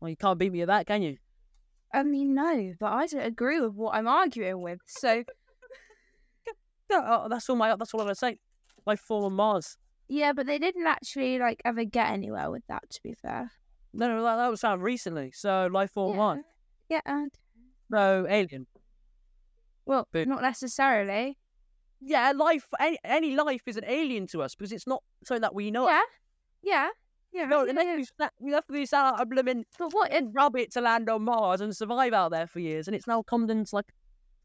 Well, 0.00 0.08
you 0.08 0.16
can't 0.16 0.38
beat 0.38 0.52
me 0.52 0.62
at 0.62 0.68
that, 0.68 0.86
can 0.86 1.02
you? 1.02 1.16
I 1.92 2.02
mean, 2.02 2.34
no, 2.34 2.74
but 2.80 2.92
I 2.92 3.06
don't 3.06 3.20
agree 3.26 3.60
with 3.60 3.74
what 3.74 3.94
I'm 3.94 4.08
arguing 4.08 4.60
with. 4.62 4.80
So 4.86 5.24
No, 6.90 6.98
uh, 7.00 7.28
that's 7.28 7.48
all 7.48 7.56
my. 7.56 7.74
That's 7.76 7.92
all 7.94 8.00
I'm 8.00 8.06
gonna 8.06 8.14
say. 8.14 8.38
Life 8.86 9.00
form 9.00 9.24
on 9.24 9.32
Mars. 9.32 9.76
yeah, 10.08 10.32
but 10.32 10.46
they 10.46 10.58
didn't 10.58 10.86
actually 10.86 11.38
like 11.38 11.60
ever 11.64 11.84
get 11.84 12.10
anywhere 12.10 12.50
with 12.50 12.62
that. 12.68 12.88
To 12.90 13.00
be 13.02 13.14
fair. 13.14 13.50
No, 13.92 14.08
no, 14.08 14.22
that, 14.22 14.36
that 14.36 14.50
was 14.50 14.60
found 14.60 14.82
recently. 14.82 15.32
So 15.32 15.68
life 15.72 15.92
form 15.92 16.10
on 16.10 16.14
yeah. 16.16 16.22
Mars. 16.22 16.44
Yeah. 16.90 17.00
And 17.06 17.32
No 17.90 18.26
alien. 18.28 18.66
Well, 19.86 20.08
But- 20.12 20.28
not 20.28 20.42
necessarily. 20.42 21.38
Yeah, 22.00 22.32
life. 22.34 22.66
Any, 22.78 22.98
any 23.04 23.34
life 23.34 23.62
is 23.66 23.76
an 23.76 23.84
alien 23.86 24.26
to 24.28 24.42
us 24.42 24.54
because 24.54 24.72
it's 24.72 24.86
not 24.86 25.02
something 25.24 25.40
that 25.42 25.54
we 25.54 25.70
know. 25.70 25.88
Yeah. 25.88 26.02
Yeah. 26.62 26.88
Yeah. 27.32 27.46
No, 27.46 27.64
yeah, 27.64 27.72
yeah. 27.82 27.96
we, 27.96 28.04
sna- 28.04 28.30
we 28.40 28.52
left 28.52 28.68
this 28.68 28.92
out 28.92 29.20
a 29.20 29.26
blooming 29.26 29.64
But 29.78 29.92
what? 29.92 30.12
It, 30.12 30.24
rabbit 30.32 30.70
to 30.72 30.80
land 30.80 31.08
on 31.08 31.22
Mars 31.22 31.60
and 31.60 31.74
survive 31.74 32.12
out 32.12 32.30
there 32.30 32.46
for 32.46 32.60
years, 32.60 32.86
and 32.86 32.94
it's 32.94 33.06
now 33.06 33.22
come 33.22 33.48
into 33.50 33.74
like 33.74 33.90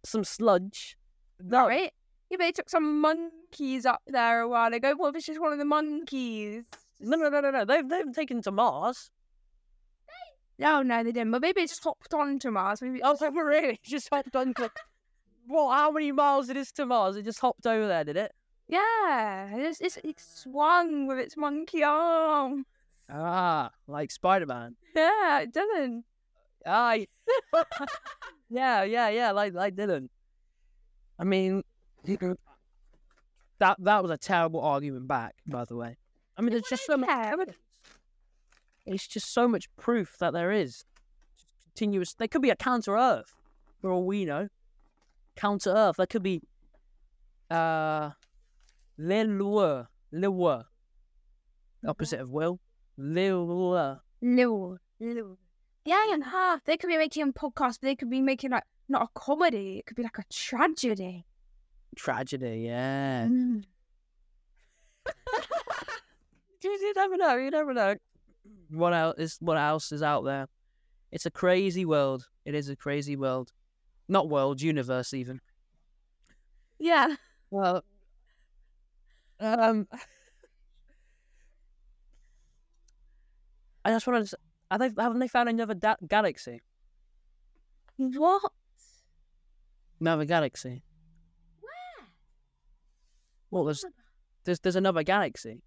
some 0.06 0.24
sludge. 0.24 0.98
No, 1.42 1.68
right? 1.68 1.92
Yeah, 2.30 2.38
but 2.38 2.46
they 2.46 2.52
took 2.52 2.70
some 2.70 3.02
monkeys 3.02 3.86
up 3.86 4.02
there 4.08 4.42
a 4.42 4.48
while 4.48 4.74
ago. 4.74 4.94
What 4.96 5.10
if 5.10 5.16
it's 5.18 5.26
just 5.28 5.42
one 5.42 5.52
of 5.52 5.60
the 5.60 5.66
monkeys? 5.66 6.64
no, 7.00 7.18
no, 7.18 7.30
no, 7.30 7.42
no, 7.42 7.52
no. 7.52 7.66
They've 7.66 7.88
they've 7.88 8.14
taken 8.14 8.42
to 8.44 8.52
Mars. 8.52 9.12
No, 10.58 10.82
no, 10.82 11.04
they 11.04 11.12
didn't. 11.14 11.32
But 11.32 11.42
maybe 11.42 11.62
it 11.62 11.70
just 11.70 11.84
hopped 11.84 12.14
onto 12.14 12.52
Mars. 12.52 12.82
Maybe. 12.82 13.02
Oh, 13.02 13.16
so 13.16 13.32
really? 13.32 13.80
Just 13.84 14.10
hopped 14.12 14.36
on. 14.36 14.54
What? 15.50 15.76
How 15.76 15.90
many 15.90 16.12
miles 16.12 16.48
it 16.50 16.58
is 16.58 16.72
to 16.74 16.86
Mars? 16.86 17.16
It 17.16 17.26
just 17.26 17.40
hopped 17.40 17.66
over 17.66 17.88
there, 17.88 18.04
did 18.04 18.18
it? 18.18 18.34
Yeah, 18.68 19.50
it's, 19.56 19.82
it's, 19.82 19.98
it 19.98 20.20
swung 20.20 21.08
with 21.08 21.18
its 21.18 21.36
monkey 21.36 21.82
arm. 21.82 22.68
Ah, 23.12 23.72
like 23.88 24.12
Spider 24.12 24.46
Man. 24.46 24.76
Yeah, 24.96 25.40
it 25.40 25.52
didn't. 25.52 26.06
Ah, 26.68 26.94
yeah, 28.52 28.84
yeah, 28.84 29.10
yeah. 29.10 29.32
Like 29.32 29.56
like 29.56 29.76
Dylan. 29.76 30.10
I 31.18 31.24
mean, 31.24 31.64
that 32.06 33.78
that 33.80 34.04
was 34.04 34.12
a 34.12 34.18
terrible 34.18 34.62
argument 34.62 35.08
back, 35.08 35.34
by 35.48 35.66
the 35.66 35.76
way. 35.76 35.98
I 36.38 36.42
mean, 36.44 36.52
there's 36.52 36.70
just 36.70 36.86
so 36.86 36.96
much 36.96 37.10
evidence. 37.10 37.58
It's 38.86 39.08
just 39.08 39.34
so 39.34 39.48
much 39.48 39.68
proof 39.78 40.16
that 40.20 40.34
there 40.34 40.52
is 40.52 40.86
continuous. 41.66 42.14
There 42.14 42.28
could 42.28 42.44
be 42.44 42.52
a 42.52 42.56
counter 42.56 42.96
Earth, 42.96 43.34
for 43.82 43.90
all 43.90 44.06
we 44.06 44.26
know. 44.26 44.50
Counter 45.40 45.74
Earth. 45.76 45.96
That 45.98 46.10
could 46.10 46.24
be, 46.24 46.42
uh, 47.50 48.12
Lilua, 49.00 49.88
Lilua, 50.14 50.66
opposite 51.88 52.20
of 52.20 52.30
Will, 52.30 52.60
Lilua. 53.00 54.02
No, 54.22 54.78
no. 55.00 55.38
Yeah, 55.86 56.14
and 56.14 56.24
half. 56.24 56.64
They 56.66 56.76
could 56.76 56.90
be 56.90 56.98
making 56.98 57.24
a 57.24 57.32
podcast, 57.32 57.80
but 57.80 57.84
they 57.84 57.96
could 57.96 58.10
be 58.10 58.22
making 58.22 58.52
like 58.52 58.66
not 58.90 59.04
a 59.04 59.08
comedy. 59.16 59.80
It 59.80 59.86
could 59.86 59.96
be 59.96 60.04
like 60.04 60.20
a 60.20 60.26
tragedy. 60.30 61.26
Tragedy, 61.96 62.64
yeah. 62.66 63.26
Mm. 63.26 63.64
you, 66.64 66.70
you 66.70 66.94
never 66.96 67.18
know. 67.18 67.38
You 67.38 67.50
never 67.50 67.74
know. 67.74 67.96
What 68.70 68.94
else 68.94 69.16
is 69.18 69.38
what 69.40 69.58
else 69.58 69.92
is 69.94 70.04
out 70.04 70.26
there? 70.26 70.48
It's 71.12 71.26
a 71.26 71.32
crazy 71.32 71.86
world. 71.86 72.28
It 72.46 72.54
is 72.56 72.70
a 72.70 72.76
crazy 72.76 73.16
world. 73.16 73.54
Not 74.10 74.28
world, 74.28 74.60
universe 74.62 75.14
even. 75.14 75.40
Yeah. 76.80 77.16
Well, 77.52 77.84
um, 79.40 79.88
I 83.86 83.92
just 83.92 84.08
wanted 84.08 84.28
to. 84.28 84.38
Are 84.72 84.78
they, 84.80 84.90
haven't 84.98 85.20
they 85.20 85.28
found 85.28 85.50
another 85.50 85.74
da- 85.76 85.96
galaxy? 86.08 86.62
What? 87.98 88.52
Another 90.02 90.26
galaxy. 90.26 90.84
Where? 91.62 92.08
Well, 93.52 93.66
there's 93.66 93.86
there's 94.44 94.60
there's 94.60 94.76
another 94.76 95.04
galaxy. 95.04 95.62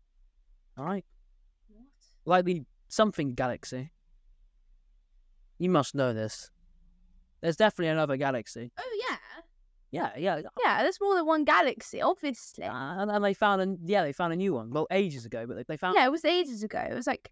All 0.76 0.84
right, 0.84 1.04
What? 1.68 1.84
like 2.24 2.44
the 2.44 2.62
something 2.88 3.34
galaxy. 3.34 3.92
You 5.58 5.70
must 5.70 5.94
know 5.94 6.12
this. 6.12 6.50
There's 7.42 7.56
definitely 7.56 7.88
another 7.88 8.16
galaxy. 8.16 8.70
Oh 8.78 8.98
yeah. 9.08 9.16
Yeah, 9.90 10.10
yeah. 10.16 10.40
Yeah, 10.64 10.82
there's 10.82 10.98
more 11.02 11.16
than 11.16 11.26
one 11.26 11.44
galaxy, 11.44 12.00
obviously. 12.00 12.64
Uh, 12.64 12.72
and, 13.02 13.10
and 13.10 13.22
they 13.22 13.34
found 13.34 13.60
a 13.60 13.76
yeah, 13.84 14.02
they 14.02 14.12
found 14.12 14.32
a 14.32 14.36
new 14.36 14.54
one. 14.54 14.70
Well, 14.70 14.86
ages 14.90 15.26
ago, 15.26 15.44
but 15.46 15.56
they, 15.56 15.64
they 15.68 15.76
found 15.76 15.96
yeah, 15.98 16.06
it 16.06 16.10
was 16.12 16.24
ages 16.24 16.62
ago. 16.62 16.78
It 16.78 16.94
was 16.94 17.06
like 17.06 17.30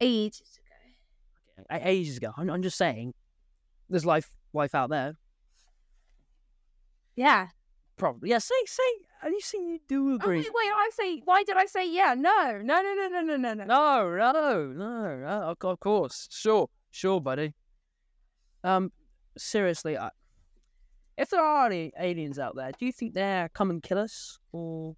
ages 0.00 0.58
ago. 0.58 1.66
a- 1.68 1.86
ages 1.88 2.16
ago. 2.16 2.32
I'm, 2.36 2.48
I'm 2.48 2.62
just 2.62 2.78
saying, 2.78 3.12
there's 3.90 4.06
life 4.06 4.30
life 4.54 4.74
out 4.74 4.88
there. 4.90 5.16
Yeah. 7.16 7.48
Probably. 7.96 8.30
Yeah. 8.30 8.38
Say 8.38 8.54
say. 8.66 8.82
You 9.22 9.40
seen? 9.42 9.68
You 9.68 9.78
do 9.86 10.12
Oh, 10.12 10.14
agree? 10.14 10.38
wait, 10.38 10.46
wait, 10.54 10.72
I 10.72 10.90
say 10.94 11.20
why 11.26 11.42
did 11.44 11.58
I 11.58 11.66
say 11.66 11.90
yeah? 11.92 12.14
No, 12.16 12.58
no, 12.64 12.80
no, 12.80 12.94
no, 12.94 13.08
no, 13.08 13.20
no, 13.20 13.36
no, 13.36 13.52
no. 13.54 13.64
No, 13.64 14.16
no, 14.16 14.66
no, 14.66 15.16
no. 15.18 15.54
Of 15.70 15.78
course, 15.80 16.26
sure, 16.30 16.68
sure, 16.90 17.20
buddy. 17.20 17.52
Um, 18.64 18.90
seriously, 19.36 19.96
I, 19.96 20.10
if 21.16 21.30
there 21.30 21.42
are 21.42 21.66
any 21.66 21.92
aliens 21.98 22.38
out 22.38 22.56
there, 22.56 22.72
do 22.78 22.86
you 22.86 22.92
think 22.92 23.14
they're 23.14 23.48
come 23.50 23.70
and 23.70 23.82
kill 23.82 23.98
us, 23.98 24.38
or 24.52 24.96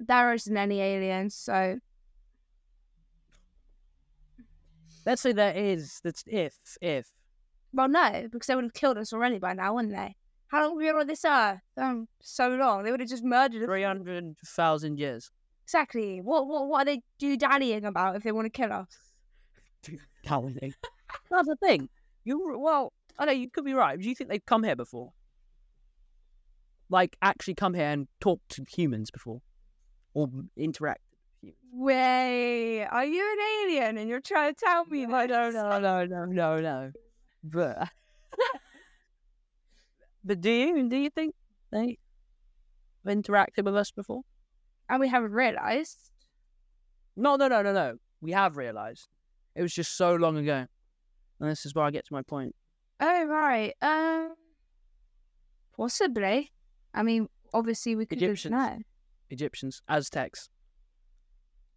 There 0.00 0.32
isn't 0.32 0.56
any 0.56 0.80
aliens, 0.80 1.34
so 1.34 1.78
let's 5.04 5.22
say 5.22 5.32
there 5.32 5.54
is? 5.54 6.00
That's 6.02 6.24
if, 6.26 6.54
if. 6.80 7.08
well 7.72 7.88
no, 7.88 8.28
because 8.30 8.46
they 8.46 8.54
would 8.54 8.64
have 8.64 8.74
killed 8.74 8.98
us 8.98 9.12
already 9.12 9.38
by 9.38 9.52
now, 9.52 9.74
wouldn't 9.74 9.94
they? 9.94 10.16
How 10.48 10.62
long 10.62 10.70
have 10.70 10.76
we 10.78 10.86
been 10.86 10.96
on 10.96 11.06
this 11.06 11.24
earth? 11.26 11.60
Um, 11.76 12.08
so 12.22 12.48
long. 12.48 12.82
They 12.82 12.90
would 12.90 13.00
have 13.00 13.08
just 13.08 13.24
murdered 13.24 13.62
us. 13.62 13.66
Three 13.66 13.82
hundred 13.82 14.34
thousand 14.46 14.98
years. 14.98 15.30
Exactly. 15.64 16.22
What 16.22 16.46
what 16.46 16.66
what 16.68 16.82
are 16.82 16.84
they 16.86 17.02
do 17.18 17.36
dallying 17.36 17.84
about 17.84 18.16
if 18.16 18.22
they 18.22 18.32
want 18.32 18.46
to 18.46 18.50
kill 18.50 18.72
us? 18.72 18.96
Counting. 20.24 20.74
That's 21.30 21.48
the 21.48 21.56
thing. 21.56 21.90
You 22.24 22.58
well, 22.58 22.94
I 23.18 23.24
know 23.24 23.32
you 23.32 23.50
could 23.50 23.64
be 23.64 23.74
right. 23.74 23.98
Do 23.98 24.08
you 24.08 24.14
think 24.14 24.30
they've 24.30 24.44
come 24.46 24.62
here 24.62 24.76
before? 24.76 25.12
Like 26.90 27.16
actually 27.20 27.54
come 27.54 27.74
here 27.74 27.88
and 27.88 28.06
talk 28.20 28.40
to 28.50 28.64
humans 28.68 29.10
before, 29.10 29.40
or 30.14 30.28
interact 30.56 31.00
with 31.42 31.50
humans? 31.50 31.58
Wait, 31.72 32.84
are 32.84 33.04
you 33.04 33.22
an 33.32 33.38
alien 33.70 33.98
and 33.98 34.08
you're 34.08 34.20
trying 34.20 34.54
to 34.54 34.60
tell 34.64 34.86
me 34.86 35.04
No, 35.04 35.26
that? 35.26 35.52
no, 35.52 35.78
no, 35.78 35.78
no, 35.80 36.04
no, 36.06 36.24
no, 36.26 36.56
no. 36.60 36.90
But 37.44 37.88
but 40.24 40.40
do 40.40 40.50
you 40.50 40.88
do 40.88 40.96
you 40.96 41.10
think 41.10 41.34
they 41.70 41.98
have 43.04 43.16
interacted 43.16 43.64
with 43.64 43.76
us 43.76 43.90
before? 43.90 44.22
And 44.88 45.00
we 45.00 45.08
haven't 45.08 45.32
realised. 45.32 45.98
No, 47.16 47.36
no, 47.36 47.48
no, 47.48 47.62
no, 47.62 47.72
no. 47.72 47.94
We 48.20 48.32
have 48.32 48.56
realised. 48.56 49.08
It 49.54 49.62
was 49.62 49.74
just 49.74 49.96
so 49.96 50.14
long 50.14 50.36
ago. 50.38 50.66
And 51.40 51.50
this 51.50 51.66
is 51.66 51.74
where 51.74 51.84
I 51.84 51.90
get 51.90 52.06
to 52.06 52.14
my 52.14 52.22
point. 52.22 52.54
Oh 53.00 53.26
right. 53.26 53.74
Um 53.82 54.34
possibly. 55.76 56.50
I 56.94 57.02
mean, 57.02 57.28
obviously 57.54 57.96
we 57.96 58.06
could 58.06 58.18
Egyptians. 58.18 58.52
know. 58.52 58.78
Egyptians, 59.30 59.82
Aztecs. 59.88 60.48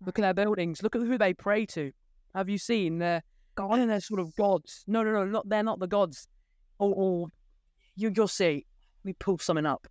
Look 0.05 0.17
at 0.17 0.23
their 0.23 0.33
buildings. 0.33 0.81
Look 0.81 0.95
at 0.95 1.01
who 1.01 1.17
they 1.17 1.33
pray 1.33 1.65
to. 1.67 1.91
Have 2.33 2.49
you 2.49 2.57
seen 2.57 2.97
their 2.97 3.21
God 3.55 3.79
and 3.79 3.89
their 3.89 3.99
sort 3.99 4.19
of 4.19 4.35
gods? 4.35 4.83
No, 4.87 5.03
no, 5.03 5.11
no, 5.11 5.25
not 5.25 5.47
they're 5.49 5.63
not 5.63 5.79
the 5.79 5.87
gods. 5.87 6.27
Or, 6.79 6.93
or 6.95 7.27
you, 7.95 8.11
you'll 8.15 8.27
see. 8.27 8.65
We 9.03 9.13
pull 9.13 9.37
something 9.37 9.65
up. 9.65 9.87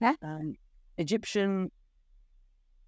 Yeah? 0.00 0.14
Um, 0.22 0.54
Egyptian, 0.98 1.70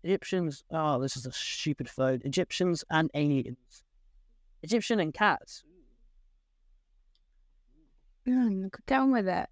Egyptians. 0.03 0.65
Oh, 0.71 1.01
this 1.01 1.17
is 1.17 1.27
a 1.27 1.33
stupid 1.33 1.89
phone. 1.89 2.21
Egyptians 2.25 2.85
and 2.91 3.11
aliens. 3.15 3.85
Egyptian 4.63 5.01
and 5.01 5.15
cats. 5.15 5.65
Mm, 8.29 8.71
on 8.93 9.13
with 9.13 9.29
it. 9.29 9.49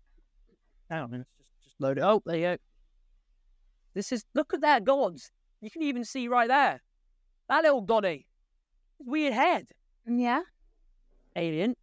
Hang 0.91 1.01
on 1.01 1.05
a 1.05 1.09
minute. 1.09 1.27
Just, 1.39 1.51
just 1.65 1.81
load 1.81 1.99
it. 1.99 2.05
Oh, 2.05 2.23
there 2.25 2.37
you 2.37 2.43
go. 2.43 2.57
This 3.95 4.13
is. 4.13 4.25
Look 4.35 4.55
at 4.55 4.61
their 4.61 4.81
gods. 4.81 5.31
You 5.61 5.71
can 5.71 5.83
even 5.83 6.05
see 6.05 6.29
right 6.29 6.49
there. 6.49 6.81
That 7.49 7.63
little 7.63 7.81
goddy. 7.81 8.27
Weird 8.99 9.33
head. 9.33 9.69
Yeah. 10.07 10.43
Alien. 11.37 11.75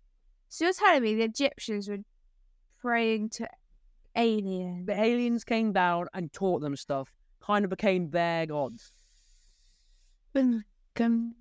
So 0.50 0.66
you're 0.66 0.74
telling 0.74 1.02
me 1.02 1.16
the 1.16 1.24
Egyptians 1.24 1.90
were 1.90 2.00
praying 2.80 3.30
to 3.30 3.48
aliens? 4.16 4.86
The 4.86 5.00
aliens 5.00 5.44
came 5.44 5.74
down 5.74 6.08
and 6.14 6.32
taught 6.32 6.62
them 6.62 6.76
stuff. 6.76 7.12
Kind 7.42 7.66
of 7.66 7.70
became 7.70 8.10
their 8.10 8.46
gods. 8.46 8.92
Can- 10.34 11.36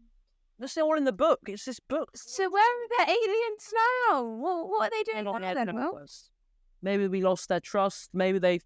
That's 0.58 0.76
all 0.78 0.96
in 0.96 1.04
the 1.04 1.12
book. 1.12 1.40
It's 1.46 1.64
this 1.64 1.80
book. 1.80 2.10
So 2.14 2.48
where 2.48 2.62
are 2.62 2.88
the 3.06 3.10
aliens 3.12 3.72
now? 4.10 4.22
What, 4.24 4.68
what 4.68 4.86
are 4.86 4.90
they 4.90 5.12
doing 5.22 5.42
yet, 5.42 5.54
then? 5.54 5.74
no, 5.74 5.92
Will? 5.92 6.06
Maybe 6.82 7.08
we 7.08 7.22
lost 7.22 7.48
their 7.48 7.60
trust. 7.60 8.10
Maybe 8.12 8.38
they've 8.38 8.64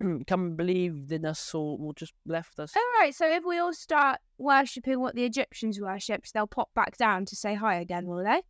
come 0.26 0.40
and 0.46 0.56
believed 0.56 1.12
in 1.12 1.26
us 1.26 1.54
or, 1.54 1.76
or 1.80 1.92
just 1.94 2.14
left 2.26 2.58
us. 2.58 2.72
All 2.74 2.82
right. 3.00 3.14
So 3.14 3.26
if 3.30 3.44
we 3.44 3.58
all 3.58 3.74
start 3.74 4.20
worshipping 4.38 5.00
what 5.00 5.14
the 5.14 5.24
Egyptians 5.24 5.80
worshipped, 5.80 6.32
they'll 6.32 6.46
pop 6.46 6.72
back 6.74 6.96
down 6.96 7.26
to 7.26 7.36
say 7.36 7.54
hi 7.54 7.74
again, 7.76 8.06
will 8.06 8.22
they? 8.24 8.30
I 8.30 8.34
mean, 8.34 8.42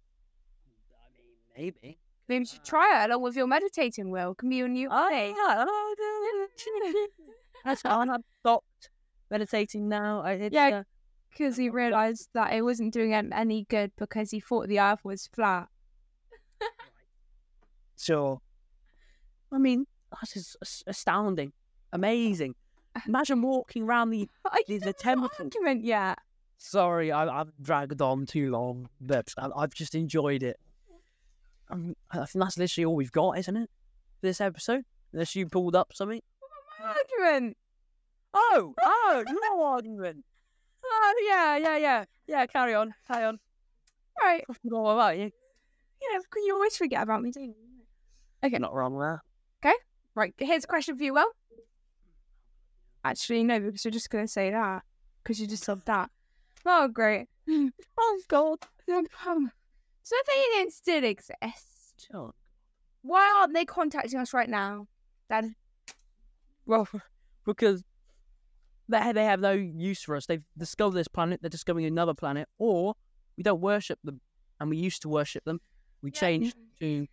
maybe. 1.56 1.98
Maybe 2.28 2.40
you 2.42 2.46
should 2.46 2.64
try 2.64 3.02
it 3.02 3.10
along 3.10 3.22
with 3.22 3.34
your 3.36 3.48
meditating, 3.48 4.10
Will. 4.10 4.34
Can 4.36 4.48
be 4.48 4.56
your 4.56 4.68
new 4.68 4.88
thing. 4.88 5.34
yeah. 5.36 5.64
oh, 5.66 6.46
That's 7.64 7.82
how 7.82 8.00
I've 8.00 8.20
stopped 8.40 8.90
meditating 9.30 9.88
now. 9.88 10.20
I, 10.22 10.32
it's, 10.34 10.54
Yeah. 10.54 10.68
uh, 10.68 10.82
Because 11.32 11.56
he 11.56 11.70
realised 11.70 12.28
that 12.34 12.52
it 12.52 12.62
wasn't 12.62 12.92
doing 12.92 13.10
him 13.10 13.32
any 13.34 13.64
good 13.64 13.90
because 13.96 14.30
he 14.30 14.38
thought 14.40 14.68
the 14.68 14.78
earth 14.80 15.00
was 15.04 15.28
flat. 15.34 15.68
Sure. 17.98 18.40
I 19.52 19.58
mean, 19.58 19.86
That 20.10 20.36
is 20.36 20.56
as- 20.60 20.82
astounding, 20.86 21.52
amazing. 21.92 22.54
Imagine 23.08 23.40
walking 23.42 23.84
around 23.84 24.10
the. 24.10 24.28
I 24.44 24.62
The- 24.66 24.78
the 24.78 24.92
temple. 24.92 25.30
argument 25.38 25.84
yet. 25.84 26.18
Sorry, 26.58 27.10
I, 27.10 27.40
I've 27.40 27.52
dragged 27.60 28.00
on 28.00 28.24
too 28.26 28.50
long, 28.50 28.88
but 29.00 29.32
I, 29.36 29.48
I've 29.56 29.74
just 29.74 29.94
enjoyed 29.96 30.42
it. 30.44 30.58
Um, 31.70 31.96
I 32.10 32.24
think 32.26 32.44
that's 32.44 32.56
literally 32.58 32.84
all 32.84 32.94
we've 32.94 33.10
got, 33.10 33.38
isn't 33.38 33.56
it? 33.56 33.70
This 34.20 34.40
episode, 34.40 34.84
unless 35.12 35.34
you 35.34 35.46
pulled 35.48 35.74
up 35.74 35.92
something. 35.92 36.20
Argument. 36.80 37.56
Oh, 38.34 38.74
oh, 38.80 39.24
no 39.28 39.64
argument. 39.64 40.24
Yeah, 41.26 41.56
yeah, 41.56 41.76
yeah, 41.76 42.04
yeah. 42.26 42.46
Carry 42.46 42.74
on, 42.74 42.94
carry 43.06 43.24
on. 43.24 43.38
Right. 44.20 44.44
I 44.48 44.52
forgot 44.52 44.92
about 44.92 45.18
you. 45.18 45.30
Yeah, 46.00 46.18
you 46.36 46.54
always 46.54 46.76
forget 46.76 47.02
about 47.02 47.22
me, 47.22 47.30
don't 47.30 47.44
you? 47.44 47.54
Okay. 48.44 48.58
Not 48.58 48.74
wrong 48.74 48.98
there. 48.98 49.22
Okay. 49.64 49.74
Right. 50.14 50.34
Here's 50.38 50.64
a 50.64 50.66
question 50.66 50.96
for 50.96 51.04
you, 51.04 51.14
Will. 51.14 51.30
Actually, 53.04 53.44
no, 53.44 53.58
because 53.60 53.84
you're 53.84 53.92
just 53.92 54.10
going 54.10 54.24
to 54.24 54.32
say 54.32 54.50
that. 54.50 54.82
Because 55.22 55.40
you 55.40 55.46
just 55.46 55.64
said 55.64 55.82
that. 55.86 56.10
Oh, 56.66 56.88
great. 56.88 57.28
Oh, 57.98 58.20
God. 58.28 58.58
Problem. 58.86 59.08
Um, 59.26 59.52
so 60.02 60.16
if 60.18 60.28
aliens 60.28 60.80
did 60.84 61.04
exist, 61.04 62.08
Oh, 62.12 62.32
why 63.02 63.32
aren't 63.36 63.54
they 63.54 63.64
contacting 63.64 64.18
us 64.18 64.32
right 64.32 64.48
now? 64.48 64.86
Then 65.28 65.54
well, 66.66 66.88
because 67.44 67.82
they 68.92 69.12
they 69.12 69.24
have 69.24 69.40
no 69.40 69.52
use 69.52 70.02
for 70.02 70.16
us. 70.16 70.26
They've 70.26 70.44
discovered 70.56 70.96
this 70.96 71.08
planet. 71.08 71.40
They're 71.42 71.50
discovering 71.50 71.86
another 71.86 72.14
planet, 72.14 72.48
or 72.58 72.94
we 73.36 73.42
don't 73.42 73.60
worship 73.60 73.98
them, 74.04 74.20
and 74.60 74.70
we 74.70 74.76
used 74.76 75.02
to 75.02 75.08
worship 75.08 75.44
them. 75.44 75.60
We 76.02 76.10
Yeah. 76.12 76.20
changed 76.20 76.56
to 76.80 77.06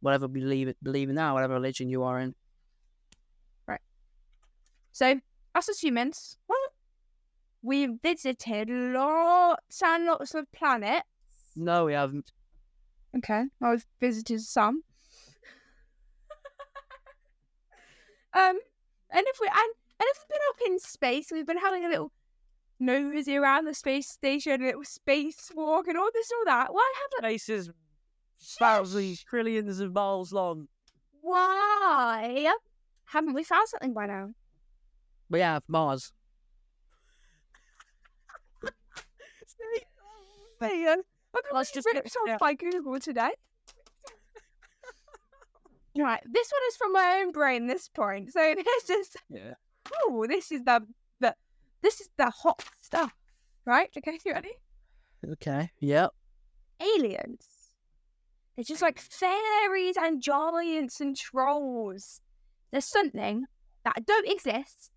whatever 0.00 0.26
we 0.26 0.40
believe 0.40 0.68
it 0.68 0.76
believe 0.82 1.08
in 1.08 1.14
now, 1.16 1.34
whatever 1.34 1.54
religion 1.54 1.88
you 1.88 2.02
are 2.02 2.18
in. 2.20 2.34
Right. 3.66 3.80
So, 4.92 5.20
us 5.54 5.68
as 5.68 5.80
humans, 5.80 6.38
well, 6.48 6.58
we've 7.62 8.00
visited 8.02 8.68
lots 8.70 9.82
and 9.82 10.06
lots 10.06 10.34
of 10.34 10.50
planets. 10.52 11.06
No, 11.56 11.86
we 11.86 11.92
haven't. 11.94 12.32
Okay, 13.16 13.44
I've 13.60 13.86
visited 14.00 14.40
some. 14.40 14.84
um, 18.34 18.58
and 19.10 19.26
if 19.26 19.38
we 19.40 19.48
and, 19.48 19.74
and 20.00 20.06
if 20.08 20.18
we've 20.18 20.28
been 20.28 20.48
up 20.48 20.72
in 20.72 20.78
space, 20.78 21.30
we've 21.30 21.46
been 21.46 21.58
having 21.58 21.84
a 21.84 21.88
little 21.88 22.10
nosy 22.78 23.36
around 23.36 23.66
the 23.66 23.74
space 23.74 24.08
station, 24.08 24.62
a 24.62 24.64
little 24.64 24.82
spacewalk, 24.82 25.86
and 25.88 25.98
all 25.98 26.08
this, 26.14 26.30
and 26.30 26.38
all 26.38 26.44
that. 26.46 26.72
Why 26.72 26.92
haven't 27.02 27.30
Space 27.30 27.48
is 27.50 27.70
thousands, 28.58 29.22
trillions 29.22 29.78
of 29.80 29.92
miles 29.92 30.32
long. 30.32 30.68
why 31.20 32.50
haven't 33.04 33.34
we 33.34 33.44
found 33.44 33.68
something 33.68 33.92
by 33.92 34.06
now? 34.06 34.30
We 35.28 35.40
have 35.40 35.62
Mars. 35.68 36.12
Go. 40.60 40.66
I 40.66 41.40
got 41.52 41.72
just 41.72 41.86
ripped 41.86 42.16
off 42.16 42.26
yeah. 42.26 42.36
by 42.38 42.54
Google 42.54 42.98
today. 42.98 43.30
right, 45.96 46.22
this 46.24 46.50
one 46.50 46.62
is 46.68 46.76
from 46.76 46.92
my 46.92 47.20
own 47.20 47.32
brain. 47.32 47.66
This 47.66 47.88
point, 47.88 48.32
so 48.32 48.54
this 48.64 48.90
is 48.90 49.16
Yeah. 49.28 49.54
Oh, 50.02 50.26
this 50.28 50.52
is 50.52 50.62
the 50.64 50.86
the 51.20 51.34
this 51.82 52.00
is 52.00 52.08
the 52.16 52.30
hot 52.30 52.64
stuff, 52.80 53.12
right? 53.64 53.90
Okay, 53.96 54.18
you 54.24 54.32
ready? 54.32 54.52
Okay. 55.32 55.70
Yep. 55.80 56.10
Aliens. 56.80 57.46
They're 58.56 58.64
just 58.64 58.82
like 58.82 58.98
fairies 58.98 59.96
and 59.96 60.22
giants 60.22 61.00
and 61.00 61.16
trolls. 61.16 62.20
There's 62.70 62.90
something 62.90 63.46
that 63.84 64.04
don't 64.06 64.28
exist 64.28 64.90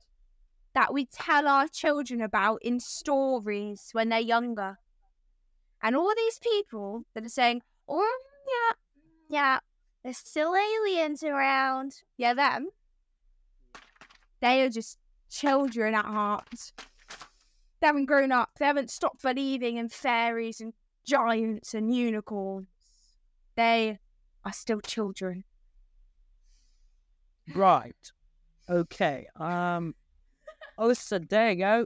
that 0.73 0.93
we 0.93 1.06
tell 1.06 1.47
our 1.47 1.67
children 1.67 2.21
about 2.21 2.60
in 2.63 2.79
stories 2.79 3.89
when 3.91 4.10
they're 4.10 4.19
younger. 4.19 4.79
And 5.82 5.95
all 5.95 6.13
these 6.15 6.39
people 6.39 7.03
that 7.13 7.25
are 7.25 7.29
saying, 7.29 7.62
oh, 7.88 8.19
yeah, 8.47 8.75
yeah, 9.29 9.60
there's 10.03 10.17
still 10.17 10.56
aliens 10.56 11.23
around. 11.23 12.01
Yeah, 12.17 12.34
them. 12.34 12.69
They 14.43 14.62
are 14.63 14.69
just 14.69 14.97
children 15.29 15.95
at 15.95 16.03
heart. 16.03 16.73
They 17.79 17.88
haven't 17.88 18.08
grown 18.08 18.34
up. 18.34 18.49
They 18.60 18.65
haven't 18.65 18.91
stopped 18.91 19.21
believing 19.21 19.77
in 19.77 19.88
fairies 19.88 20.60
and 20.60 20.73
giants 21.06 21.73
and 21.73 21.95
unicorns. 21.95 22.67
They 23.56 23.99
are 24.43 24.51
still 24.51 24.82
children. 24.82 25.45
Right. 27.56 27.95
Okay. 28.69 29.27
Um. 29.39 29.95
Oh, 30.77 30.88
listen. 30.88 31.25
There 31.29 31.51
you 31.51 31.56
go. 31.56 31.86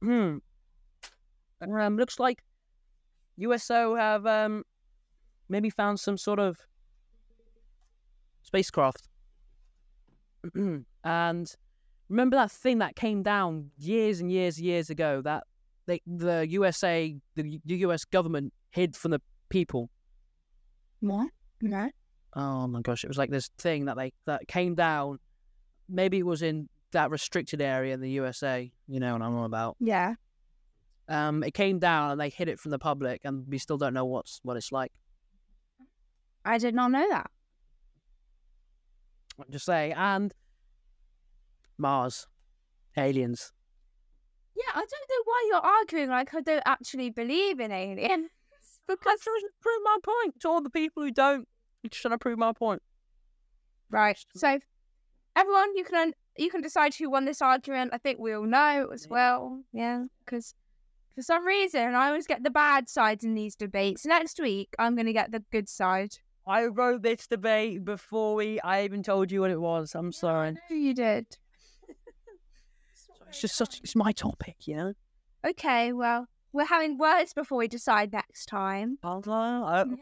um. 1.60 1.96
Looks 1.96 2.20
like 2.20 2.44
USO 3.36 3.96
have 3.96 4.26
um 4.26 4.62
maybe 5.48 5.70
found 5.70 5.98
some 5.98 6.16
sort 6.16 6.38
of 6.38 6.56
spacecraft. 8.42 9.08
and 11.04 11.56
remember 12.10 12.36
that 12.36 12.50
thing 12.50 12.78
that 12.78 12.96
came 12.96 13.22
down 13.22 13.70
years 13.78 14.20
and 14.20 14.30
years 14.30 14.58
and 14.58 14.66
years 14.66 14.90
ago 14.90 15.22
that 15.22 15.44
they 15.86 16.02
the 16.06 16.46
USA 16.50 17.16
the, 17.36 17.60
US 17.64 18.04
government 18.04 18.52
hid 18.70 18.96
from 18.96 19.12
the 19.12 19.22
people. 19.48 19.88
What? 21.00 21.30
No. 21.62 21.88
Oh 22.34 22.66
my 22.66 22.80
gosh, 22.82 23.04
it 23.04 23.08
was 23.08 23.16
like 23.16 23.30
this 23.30 23.48
thing 23.58 23.86
that 23.86 23.96
they 23.96 24.12
that 24.26 24.46
came 24.48 24.74
down. 24.74 25.18
Maybe 25.88 26.18
it 26.18 26.26
was 26.26 26.42
in 26.42 26.68
that 26.92 27.10
restricted 27.10 27.62
area 27.62 27.94
in 27.94 28.00
the 28.00 28.10
USA. 28.10 28.70
You 28.86 29.00
know 29.00 29.12
what 29.12 29.22
I'm 29.22 29.34
on 29.36 29.44
about. 29.44 29.76
Yeah. 29.80 30.14
Um, 31.08 31.42
it 31.42 31.54
came 31.54 31.78
down 31.78 32.12
and 32.12 32.20
they 32.20 32.28
hid 32.28 32.48
it 32.48 32.60
from 32.60 32.70
the 32.70 32.78
public, 32.78 33.22
and 33.24 33.44
we 33.48 33.58
still 33.58 33.78
don't 33.78 33.94
know 33.94 34.04
what's 34.04 34.40
what 34.42 34.56
it's 34.56 34.72
like. 34.72 34.92
I 36.44 36.58
did 36.58 36.74
not 36.74 36.90
know 36.90 37.08
that. 37.10 37.30
I'm 39.38 39.50
just 39.50 39.64
saying. 39.64 39.94
And 39.96 40.32
Mars, 41.80 42.26
aliens. 42.96 43.52
Yeah, 44.56 44.72
I 44.74 44.80
don't 44.80 44.90
know 44.90 45.22
why 45.24 45.48
you're 45.50 45.66
arguing 45.78 46.08
like 46.10 46.34
I 46.34 46.40
don't 46.40 46.62
actually 46.66 47.10
believe 47.10 47.60
in 47.60 47.72
aliens. 47.72 48.28
Because 48.88 49.06
I'm 49.06 49.18
trying 49.22 49.40
to 49.40 49.48
prove 49.62 49.80
my 49.84 49.96
point 50.02 50.40
to 50.40 50.48
all 50.48 50.60
the 50.60 50.68
people 50.70 51.04
who 51.04 51.12
don't. 51.12 51.46
I'm 51.84 51.90
just 51.90 52.02
trying 52.02 52.10
to 52.10 52.18
prove 52.18 52.38
my 52.38 52.52
point. 52.52 52.82
right, 53.88 54.18
so 54.34 54.58
everyone, 55.36 55.76
you 55.76 55.84
can 55.84 56.12
you 56.36 56.50
can 56.50 56.60
decide 56.60 56.94
who 56.94 57.08
won 57.08 57.24
this 57.24 57.40
argument. 57.40 57.92
I 57.94 57.98
think 57.98 58.18
we 58.18 58.32
all 58.32 58.42
know 58.46 58.88
as 58.92 59.04
Yeah. 59.06 59.12
well. 59.12 59.62
Yeah, 59.72 60.04
because 60.24 60.54
for 61.14 61.22
some 61.22 61.46
reason 61.46 61.94
I 61.94 62.08
always 62.08 62.26
get 62.26 62.42
the 62.42 62.50
bad 62.50 62.88
sides 62.88 63.22
in 63.22 63.34
these 63.34 63.54
debates. 63.54 64.04
Next 64.04 64.40
week 64.40 64.74
I'm 64.78 64.96
going 64.96 65.06
to 65.06 65.12
get 65.12 65.30
the 65.30 65.44
good 65.52 65.68
side. 65.68 66.10
I 66.46 66.64
wrote 66.66 67.02
this 67.02 67.28
debate 67.28 67.84
before 67.84 68.34
we. 68.34 68.60
I 68.62 68.82
even 68.84 69.04
told 69.04 69.30
you 69.30 69.40
what 69.42 69.52
it 69.52 69.60
was. 69.60 69.94
I'm 69.94 70.10
sorry. 70.10 70.52
No, 70.68 70.76
you 70.76 70.94
did. 70.94 71.26
It's 73.30 73.40
just 73.40 73.54
such. 73.56 73.80
It's 73.80 73.94
my 73.94 74.10
topic, 74.10 74.56
you 74.66 74.76
know. 74.76 74.92
Okay, 75.46 75.92
well, 75.92 76.26
we're 76.52 76.64
having 76.66 76.98
words 76.98 77.32
before 77.32 77.58
we 77.58 77.68
decide 77.68 78.12
next 78.12 78.46
time. 78.46 78.98
Oh, 79.04 79.22
oh, 79.24 79.96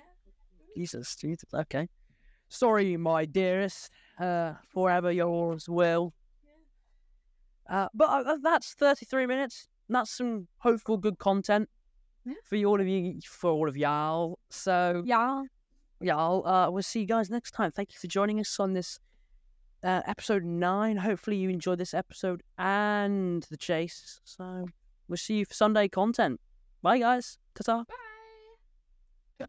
Jesus, 0.75 1.15
Jesus. 1.15 1.45
Okay. 1.55 1.89
Sorry, 2.49 2.97
my 2.97 3.27
dearest. 3.27 3.91
Uh, 4.19 4.55
forever 4.73 5.13
yours, 5.13 5.69
Will. 5.69 6.15
Uh, 7.69 7.89
but 7.93 8.27
uh, 8.27 8.37
that's 8.43 8.73
33 8.73 9.27
minutes. 9.27 9.69
That's 9.91 10.11
some 10.11 10.49
hopeful 10.59 10.97
good 10.97 11.19
content 11.19 11.69
Yeah. 12.25 12.33
for 12.45 12.57
you, 12.57 12.67
all 12.67 12.81
of 12.81 12.89
you, 12.89 13.21
for 13.27 13.51
all 13.51 13.69
of 13.69 13.77
y'all. 13.77 14.39
So, 14.49 15.03
y'all, 15.05 15.45
y'all, 16.01 16.47
uh, 16.47 16.71
we'll 16.71 16.83
see 16.83 17.01
you 17.01 17.07
guys 17.07 17.29
next 17.29 17.51
time. 17.51 17.71
Thank 17.73 17.93
you 17.93 17.99
for 18.01 18.07
joining 18.07 18.41
us 18.41 18.59
on 18.59 18.73
this 18.73 18.99
uh, 19.83 20.03
episode 20.07 20.45
nine. 20.45 20.97
Hopefully, 20.99 21.37
you 21.37 21.51
enjoyed 21.51 21.79
this 21.79 21.95
episode 21.95 22.43
and 22.59 23.45
the 23.51 23.57
chase. 23.57 24.21
So, 24.25 24.67
we'll 25.09 25.17
see 25.17 25.39
you 25.39 25.45
for 25.45 25.55
Sunday 25.55 25.89
content. 25.89 26.41
Bye, 26.83 26.99
guys. 26.99 27.39
Ta 27.55 27.63
ta. 27.65 27.85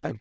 Bye. 0.02 0.20